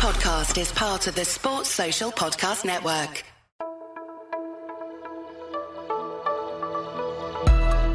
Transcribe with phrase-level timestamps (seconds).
[0.00, 3.22] podcast is part of the Sports Social Podcast Network.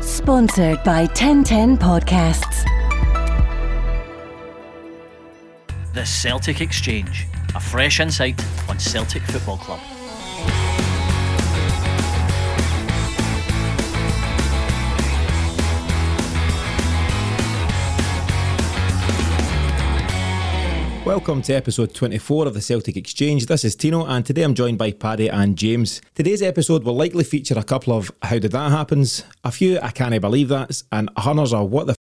[0.04, 2.64] Sponsored by 1010 Podcasts.
[5.96, 9.80] The Celtic Exchange, a fresh insight on Celtic Football Club.
[21.06, 23.46] Welcome to episode 24 of the Celtic Exchange.
[23.46, 26.02] This is Tino, and today I'm joined by Paddy and James.
[26.16, 29.92] Today's episode will likely feature a couple of How Did That Happens, a few I
[29.92, 31.98] Can't Believe That's, and hundreds are What the f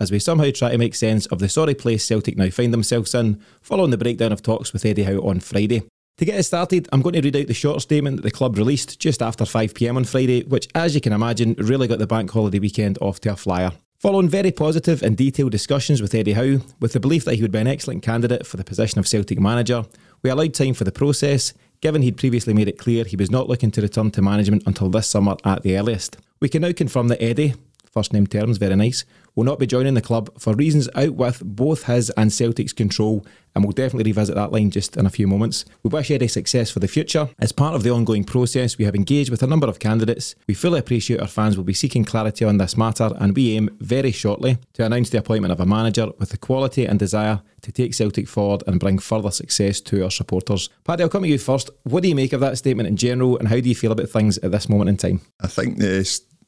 [0.00, 3.14] as we somehow try to make sense of the sorry place Celtic now find themselves
[3.14, 5.84] in, following the breakdown of talks with Eddie Howe on Friday.
[6.16, 8.58] To get us started, I'm going to read out the short statement that the club
[8.58, 12.32] released just after 5pm on Friday, which, as you can imagine, really got the bank
[12.32, 13.70] holiday weekend off to a flyer.
[13.98, 17.50] Following very positive and detailed discussions with Eddie Howe, with the belief that he would
[17.50, 19.86] be an excellent candidate for the position of Celtic manager,
[20.22, 23.48] we allowed time for the process, given he'd previously made it clear he was not
[23.48, 26.16] looking to return to management until this summer at the earliest.
[26.38, 27.54] We can now confirm that Eddie,
[27.90, 31.42] first name terms, very nice, will not be joining the club for reasons out with
[31.44, 35.26] both his and Celtic's control, and we'll definitely revisit that line just in a few
[35.26, 35.64] moments.
[35.82, 37.28] We wish Eddie success for the future.
[37.38, 40.34] As part of the ongoing process, we have engaged with a number of candidates.
[40.46, 43.70] We fully appreciate our fans will be seeking clarity on this matter, and we aim
[43.80, 47.72] very shortly to announce the appointment of a manager with the quality and desire to
[47.72, 50.68] take Celtic forward and bring further success to our supporters.
[50.84, 51.70] Paddy, I'll come to you first.
[51.82, 54.08] What do you make of that statement in general, and how do you feel about
[54.08, 55.20] things at this moment in time?
[55.40, 56.00] I think the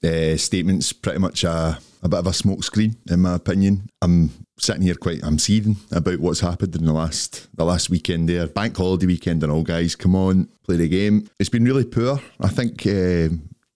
[0.05, 3.91] uh, statement's pretty much a, a bit of a smokescreen, in my opinion.
[4.03, 8.29] I'm sitting here quite, I'm seething about what's happened in the last the last weekend
[8.29, 8.47] there.
[8.47, 9.95] Bank holiday weekend and all, guys.
[9.95, 11.29] Come on, play the game.
[11.39, 12.21] It's been really poor.
[12.41, 13.29] I think uh,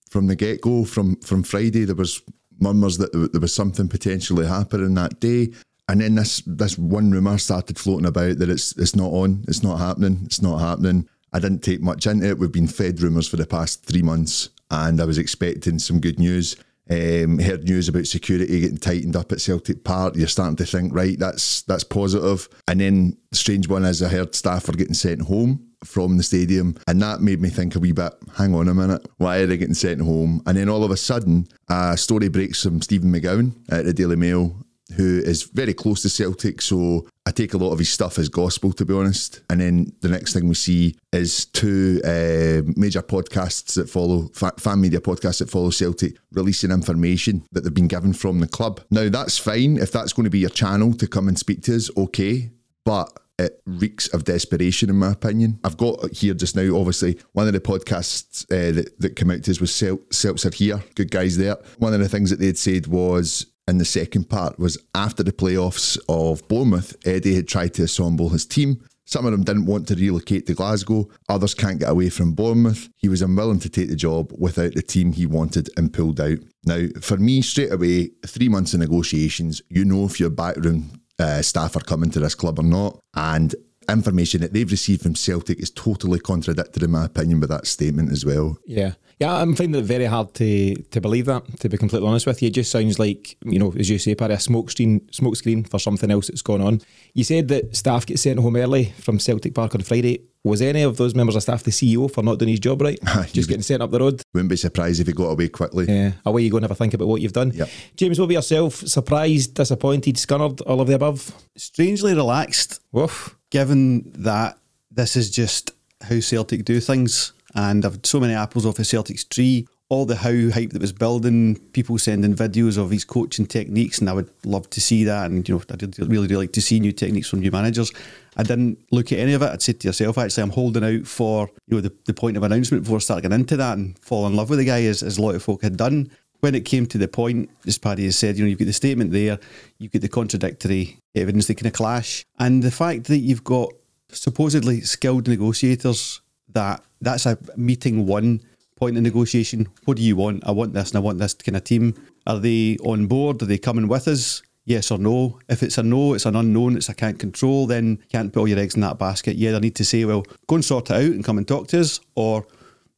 [0.09, 2.21] from the get go, from from Friday, there was
[2.59, 5.49] murmurs that there was something potentially happening that day.
[5.87, 9.61] And then this this one rumour started floating about that it's it's not on, it's
[9.61, 11.07] not happening, it's not happening.
[11.31, 12.39] I didn't take much into it.
[12.39, 16.17] We've been fed rumours for the past three months and I was expecting some good
[16.17, 16.55] news.
[16.89, 20.15] Um, heard news about security getting tightened up at Celtic Park.
[20.15, 22.47] You're starting to think, right, that's that's positive.
[22.67, 26.23] And then the strange one is I heard staff are getting sent home from the
[26.23, 28.13] stadium, and that made me think a wee bit.
[28.35, 30.41] Hang on a minute, why are they getting sent home?
[30.45, 34.15] And then all of a sudden, a story breaks from Stephen McGowan at the Daily
[34.15, 36.61] Mail who is very close to Celtic.
[36.61, 39.41] So I take a lot of his stuff as gospel, to be honest.
[39.49, 44.27] And then the next thing we see is two uh, major podcasts that follow,
[44.59, 48.81] fan media podcasts that follow Celtic, releasing information that they've been given from the club.
[48.91, 49.77] Now, that's fine.
[49.77, 52.51] If that's going to be your channel to come and speak to us, okay.
[52.83, 55.59] But it reeks of desperation, in my opinion.
[55.63, 59.43] I've got here just now, obviously, one of the podcasts uh, that, that came out
[59.43, 61.57] to us was Cel- here, good guys there.
[61.79, 65.31] One of the things that they'd said was in the second part was after the
[65.31, 68.83] playoffs of Bournemouth, Eddie had tried to assemble his team.
[69.07, 72.89] Some of them didn't want to relocate to Glasgow, others can't get away from Bournemouth.
[72.95, 76.39] He was unwilling to take the job without the team he wanted and pulled out.
[76.65, 81.41] Now, for me, straight away, three months of negotiations, you know if your backroom uh,
[81.41, 82.99] staff are coming to this club or not.
[83.13, 83.53] And
[83.89, 88.11] information that they've received from Celtic is totally contradicted, in my opinion, with that statement
[88.11, 88.57] as well.
[88.65, 88.93] Yeah.
[89.19, 92.41] Yeah, I'm finding it very hard to to believe that, to be completely honest with
[92.41, 92.49] you.
[92.49, 95.63] It just sounds like, you know, as you say, Paddy, a smoke screen, smoke screen
[95.63, 96.81] for something else that's gone on.
[97.13, 100.25] You said that staff get sent home early from Celtic Park on Friday.
[100.43, 102.99] Was any of those members of staff the CEO for not doing his job right?
[103.31, 104.21] just getting sent up the road?
[104.33, 105.85] Wouldn't be surprised if he got away quickly.
[105.87, 107.51] Yeah, away you go and have a think about what you've done.
[107.51, 107.69] Yep.
[107.95, 108.75] James, what about yourself?
[108.75, 111.33] Surprised, disappointed, scunnered, all of the above?
[111.55, 112.81] Strangely relaxed.
[112.91, 113.37] Woof.
[113.51, 114.57] Given that
[114.91, 118.85] this is just how Celtic do things and I've had so many apples off of
[118.85, 119.67] Celtic's tree.
[119.87, 124.09] All the how hype that was building, people sending videos of his coaching techniques, and
[124.09, 125.27] I would love to see that.
[125.29, 127.91] And you know, I'd really do like to see new techniques from new managers.
[128.35, 129.51] I didn't look at any of it.
[129.51, 132.41] I'd say to yourself, actually, I'm holding out for you know the, the point of
[132.41, 135.21] announcement before starting into that and fall in love with the guy as, as a
[135.21, 136.09] lot of folk had done.
[136.45, 138.73] When it came to the point, as Paddy has said, you know, you've got the
[138.73, 139.39] statement there,
[139.79, 143.73] you've got the contradictory evidence, they kind of clash, and the fact that you've got
[144.09, 146.21] supposedly skilled negotiators
[146.53, 148.41] that that's a meeting one
[148.75, 149.67] point of negotiation.
[149.85, 150.47] What do you want?
[150.47, 151.95] I want this and I want this kind of team.
[152.27, 153.41] Are they on board?
[153.41, 154.43] Are they coming with us?
[154.65, 155.39] Yes or no?
[155.49, 158.41] If it's a no, it's an unknown, it's I can't control, then you can't put
[158.41, 159.35] all your eggs in that basket.
[159.35, 161.69] Yeah, I need to say, well, go and sort it out and come and talk
[161.69, 162.45] to us, or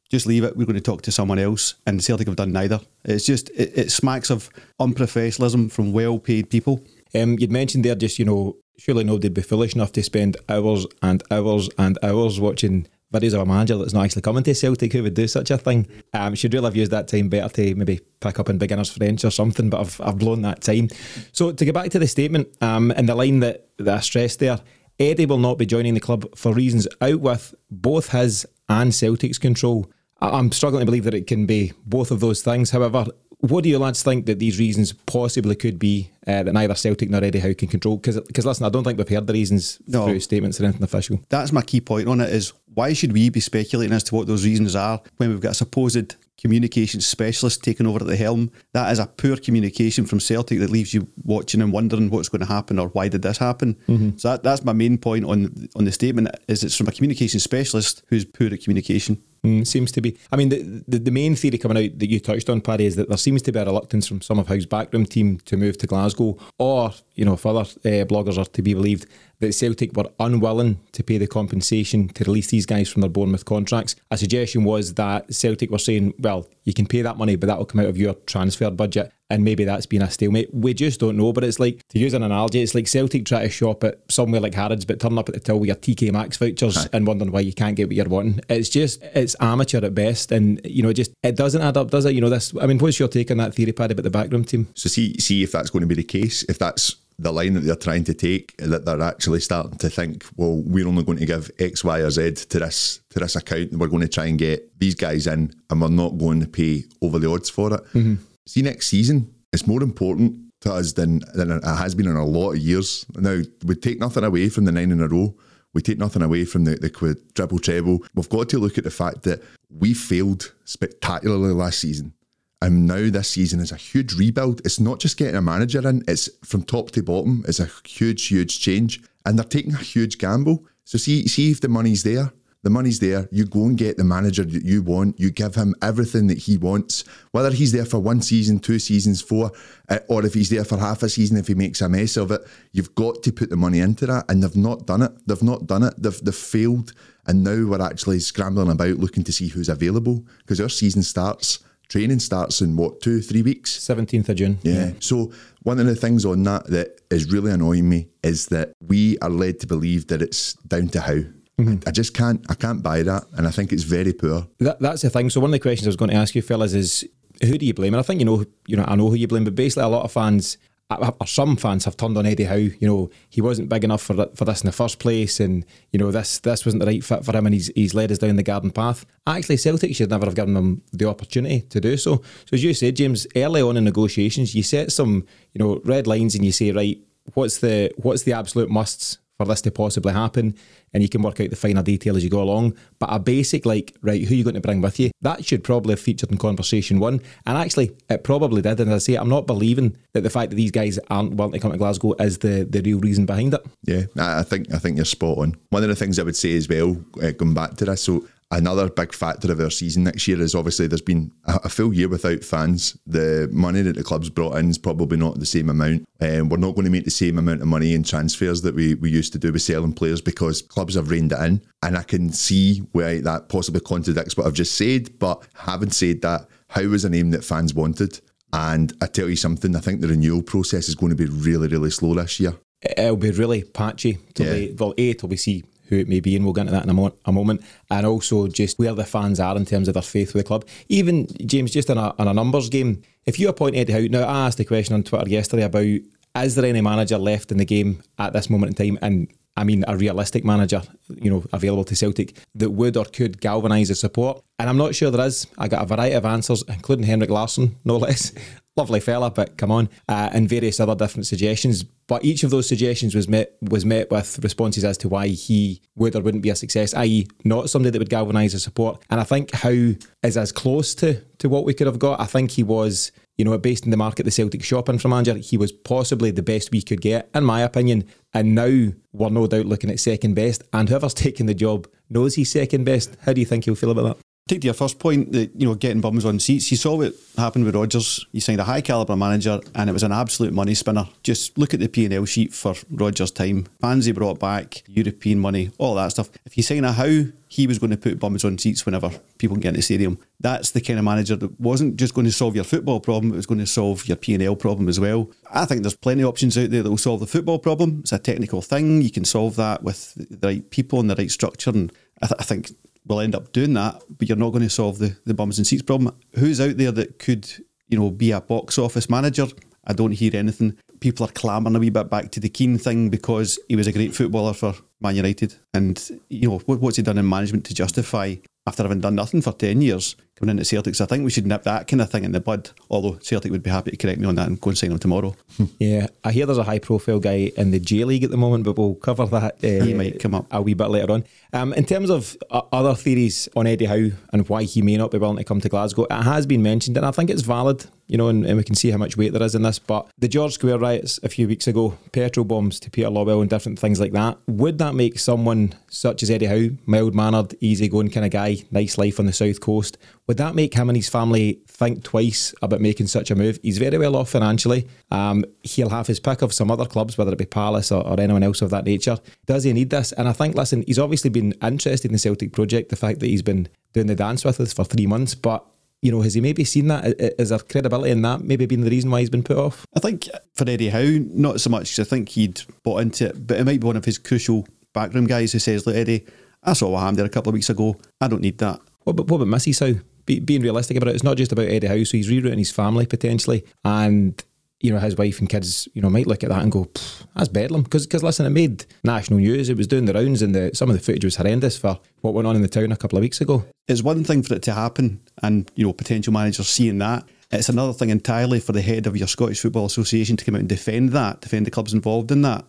[0.10, 0.56] just leave it.
[0.56, 1.76] We're going to talk to someone else.
[1.86, 2.80] And Celtic have done neither.
[3.04, 4.50] It's just, it, it smacks of
[4.80, 6.84] unprofessionalism from well paid people.
[7.16, 10.86] Um, you'd mentioned there just, you know, surely nobody'd be foolish enough to spend hours
[11.02, 14.92] and hours and hours watching videos of a manager that's not actually coming to Celtic
[14.92, 15.88] who would do such a thing.
[16.14, 19.24] Um, should really have used that time better to maybe pick up in beginner's French
[19.24, 20.90] or something, but I've, I've blown that time.
[21.32, 24.40] So to get back to the statement um, and the line that, that I stressed
[24.40, 24.60] there,
[25.00, 29.38] Eddie will not be joining the club for reasons out with both his and Celtic's
[29.38, 29.90] control.
[30.22, 32.72] I'm struggling to believe that it can be both of those things.
[32.72, 33.06] However,
[33.40, 37.10] what do you lads think that these reasons possibly could be uh, that neither Celtic
[37.12, 37.98] nor Eddie Howe can control?
[37.98, 40.06] Because listen, I don't think we've heard the reasons No.
[40.06, 41.20] through statements or anything official.
[41.30, 44.26] That's my key point on it is why should we be speculating as to what
[44.28, 48.50] those reasons are when we've got a supposed communications specialist taking over at the helm?
[48.74, 52.42] That is a poor communication from Celtic that leaves you watching and wondering what's going
[52.42, 53.78] to happen or why did this happen.
[54.18, 57.40] So that, that's my main point on on the statement is it's from a communication
[57.40, 59.22] specialist who's poor at communication.
[59.44, 60.18] Mm, seems to be.
[60.32, 62.96] I mean, the, the the main theory coming out that you touched on, Paddy, is
[62.96, 65.78] that there seems to be a reluctance from some of Howe's backroom team to move
[65.80, 69.06] to Glasgow, or you know, if other uh, bloggers are to be believed,
[69.40, 73.46] that Celtic were unwilling to pay the compensation to release these guys from their Bournemouth
[73.46, 73.96] contracts.
[74.12, 77.58] A suggestion was that Celtic were saying, well, you can pay that money, but that
[77.58, 79.12] will come out of your transfer budget.
[79.30, 80.54] And maybe that's been a stalemate.
[80.54, 81.34] We just don't know.
[81.34, 84.40] But it's like, to use an analogy, it's like Celtic try to shop at somewhere
[84.40, 87.32] like Harrods, but turn up at the till with your TK Maxx vouchers and wondering
[87.32, 88.40] why you can't get what you're wanting.
[88.48, 90.32] It's just, it's amateur at best.
[90.32, 92.14] And, you know, it just, it doesn't add up, does it?
[92.14, 94.46] You know, this, I mean, what's your take on that theory, Paddy, about the backroom
[94.46, 94.70] team?
[94.76, 96.44] So see see if that's going to be the case.
[96.44, 100.26] If that's the line that they're trying to take, that they're actually starting to think,
[100.36, 103.72] well, we're only going to give X, Y, or Z to this to this account,
[103.72, 106.48] and we're going to try and get these guys in, and we're not going to
[106.48, 107.84] pay over the odds for it.
[107.94, 108.16] Mm-hmm.
[108.46, 112.26] See, next season, it's more important to us than than it has been in a
[112.26, 113.06] lot of years.
[113.16, 115.36] Now, we take nothing away from the nine in a row.
[115.74, 118.04] We take nothing away from the, the quad, triple treble.
[118.16, 122.14] We've got to look at the fact that we failed spectacularly last season.
[122.62, 124.62] And now this season is a huge rebuild.
[124.66, 127.46] It's not just getting a manager in, it's from top to bottom.
[127.48, 129.02] It's a huge, huge change.
[129.26, 130.66] And they're taking a huge gamble.
[130.84, 132.32] So see, see if the money's there.
[132.64, 133.30] The money's there.
[133.32, 135.20] You go and get the manager that you want.
[135.20, 137.04] You give him everything that he wants.
[137.32, 139.52] Whether he's there for one season, two seasons, four,
[139.90, 142.32] uh, or if he's there for half a season, if he makes a mess of
[142.32, 144.26] it, you've got to put the money into that.
[144.28, 145.12] And they've not done it.
[145.28, 145.94] They've not done it.
[145.98, 146.94] They've, they've failed.
[147.28, 151.60] And now we're actually scrambling about looking to see who's available because our season starts
[151.90, 154.60] training starts in what two three weeks 17th of June.
[154.64, 154.92] yeah.
[155.00, 155.32] so
[155.64, 159.30] one of the things on that that is really annoying me is that we are
[159.30, 161.24] led to believe that it's down to Howe
[161.60, 161.78] mm-hmm.
[161.88, 165.02] I just can't I can't buy that and I think it's very poor That, that's
[165.02, 165.30] the thing.
[165.30, 167.08] So one of the questions I was going to ask you, fellas, is
[167.42, 167.94] who do you blame?
[167.94, 169.88] And I think you know, you know, I know who you blame, but basically a
[169.88, 170.58] lot of fans,
[170.90, 172.56] or some fans, have turned on Eddie Howe.
[172.56, 176.00] You know, he wasn't big enough for for this in the first place, and you
[176.00, 178.36] know this this wasn't the right fit for him, and he's he's led us down
[178.38, 179.06] the garden path.
[179.26, 182.18] Actually, Celtic should never have given him the opportunity to do so.
[182.18, 186.08] So as you said, James, early on in negotiations, you set some you know red
[186.08, 187.00] lines, and you say, right,
[187.34, 190.56] what's the what's the absolute musts for this to possibly happen,
[190.94, 192.76] and you can work out the finer detail as you go along.
[193.00, 195.12] But a basic like, right, who are you going to bring with you?
[195.22, 197.22] That should probably have featured in conversation one.
[197.46, 198.80] And actually, it probably did.
[198.80, 201.60] And I say, I'm not believing that the fact that these guys aren't willing to
[201.60, 203.66] come to Glasgow is the, the real reason behind it.
[203.84, 205.56] Yeah, I I think I think you're spot on.
[205.70, 208.26] One of the things I would say as well, uh, going back to this, so
[208.52, 211.94] another big factor of our season next year is obviously there's been a, a full
[211.94, 212.98] year without fans.
[213.06, 216.06] The money that the club's brought in is probably not the same amount.
[216.22, 218.96] Um, we're not going to make the same amount of money in transfers that we,
[218.96, 221.62] we used to do with selling players because clubs have reined it in.
[221.84, 225.20] And I can see why that possibly contradicts what I've just said.
[225.20, 228.20] But having said that, Howe was a name that fans wanted?
[228.54, 231.68] And I tell you something, I think the renewal process is going to be really,
[231.68, 232.56] really slow this year.
[232.96, 234.20] It'll be really patchy.
[234.34, 234.54] Till Yeah.
[234.54, 236.84] we, well, A, till we see who it may be, and we'll get into that
[236.84, 237.64] in a, mo- a moment.
[237.90, 240.66] And also just where the fans are in terms of their faith with the club.
[240.90, 244.28] Even, James, just in a, in a numbers game, if you appoint Eddie Howe, now
[244.28, 246.00] I asked a question on Twitter yesterday about
[246.44, 249.00] is there any manager left in the game at this moment in time?
[249.02, 253.42] And I mean, a realistic manager, you know, available to Celtic that would or could
[253.42, 254.44] galvanise the support.
[254.60, 255.48] And I'm not sure there is.
[255.58, 258.34] I got a variety of answers, including Henrik Larsson, no less.
[258.78, 261.84] Lovely fella, but come on, uh, and various other different suggestions.
[261.84, 265.82] But each of those suggestions was met was met with responses as to why he
[265.96, 269.04] would or wouldn't be a success, i.e., not somebody that would galvanise the support.
[269.10, 272.22] And I think Howe is as close to to what we could have got.
[272.22, 275.58] I think he was you know, based in the market the Celtic for manager, he
[275.58, 278.04] was possibly the best we could get, in my opinion.
[278.34, 280.64] And now we're no doubt looking at second best.
[280.74, 283.16] And whoever's taking the job knows he's second best.
[283.22, 284.27] How do you think he'll feel about that?
[284.48, 286.72] Take to your first point that you know getting bums on seats.
[286.72, 288.26] You saw what happened with Rodgers.
[288.32, 291.08] He signed a high caliber manager, and it was an absolute money spinner.
[291.22, 293.68] Just look at the P and L sheet for Rodgers' time.
[293.82, 296.30] Fans he brought back, European money, all that stuff.
[296.46, 299.56] If you sign a Howe, he was going to put bums on seats whenever people
[299.56, 300.20] can get in the stadium.
[300.40, 303.38] That's the kind of manager that wasn't just going to solve your football problem; it
[303.38, 305.30] was going to solve your P and L problem as well.
[305.52, 308.00] I think there's plenty of options out there that will solve the football problem.
[308.00, 309.02] It's a technical thing.
[309.02, 312.40] You can solve that with the right people and the right structure, and I, th-
[312.40, 312.72] I think
[313.08, 315.68] will end up doing that, but you're not going to solve the, the bums and
[315.68, 316.16] seats problem.
[316.36, 317.50] Who's out there that could,
[317.88, 319.48] you know, be a box office manager?
[319.86, 320.78] I don't hear anything.
[321.00, 323.94] People are clamouring a wee bit back to the Keane thing because he was a
[323.94, 325.56] great footballer for Man United.
[325.74, 328.36] And, you know, what, what's he done in management to justify,
[328.66, 330.96] after having done nothing for 10 years, coming into Celtic?
[330.96, 333.52] So I think we should nip that kind of thing in the bud, although Celtic
[333.52, 335.36] would be happy to correct me on that and go and sign him tomorrow.
[335.80, 338.64] Yeah, I hear there's a high profile guy in the J League at the moment,
[338.64, 339.56] but we'll cover that.
[339.64, 340.48] Uh, He might come up.
[340.52, 341.24] a wee bit later on.
[341.54, 345.12] Um, in terms of uh, other theories on Eddie Howe and why he may not
[345.12, 347.86] be willing to come to Glasgow, it has been mentioned, and I think it's valid.
[348.08, 349.80] You know, and, and we can see how much weight there is in this.
[349.80, 353.50] But the George Square riots a few weeks ago, petrol bombs to Peter Lawwell, and
[353.50, 354.38] different things like that.
[354.48, 358.98] Would that make someone such as Eddie Howe, mild mannered, easygoing kind of guy, nice
[358.98, 359.98] life on the south coast?
[360.28, 363.60] Would that make him and his family think twice about making such a move?
[363.64, 364.88] He's very well off financially.
[365.12, 368.20] Um, he'll have his pick of some other clubs, whether it be Palace or, or
[368.20, 369.18] anyone else of that nature.
[369.46, 370.12] Does he need this?
[370.14, 373.28] And I think, listen, he's obviously been interested in the Celtic project, the fact that
[373.28, 375.66] he's been doing the dance with us for three months, but
[376.04, 377.04] you know, has he maybe seen that?
[377.06, 379.84] I- I- there credibility in that maybe being the reason why he's been put off?
[379.96, 383.48] I think for Eddie Howe, not so much 'cause I think he'd bought into it,
[383.48, 386.26] but it might be one of his crucial backroom guys who says, Look, Eddie,
[386.64, 387.96] I saw what happened there a couple of weeks ago.
[388.20, 388.80] I don't need that.
[389.04, 389.66] What about, what about.
[389.66, 390.02] Howe?
[390.26, 392.72] Be, being realistic about it, it's not just about Eddie Howe, so he's rerouting his
[392.72, 394.44] family potentially, and
[394.82, 396.90] you know his wife and kids, you know, might look at that and go,
[397.34, 399.70] "That's bedlam." Because, listen, it made national news.
[399.70, 402.34] It was doing the rounds, and the, some of the footage was horrendous for what
[402.34, 403.66] went on in the town a couple of weeks ago.
[403.88, 407.24] It's one thing for it to happen and, you know, potential managers seeing that.
[407.50, 410.60] It's another thing entirely for the head of your Scottish Football Association to come out
[410.60, 412.66] and defend that, defend the clubs involved in that.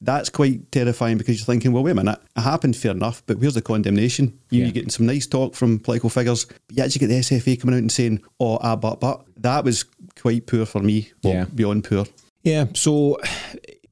[0.00, 3.38] That's quite terrifying because you're thinking, well, wait a minute, it happened, fair enough, but
[3.38, 4.38] where's the condemnation?
[4.50, 4.64] You, Yeah.
[4.66, 7.74] You're getting some nice talk from political figures, but you actually get the SFA coming
[7.76, 9.22] out and saying, oh, ah, but, but.
[9.36, 9.84] That was
[10.18, 11.44] quite poor for me, well, Yeah.
[11.54, 12.06] beyond poor.
[12.42, 13.18] Yeah, so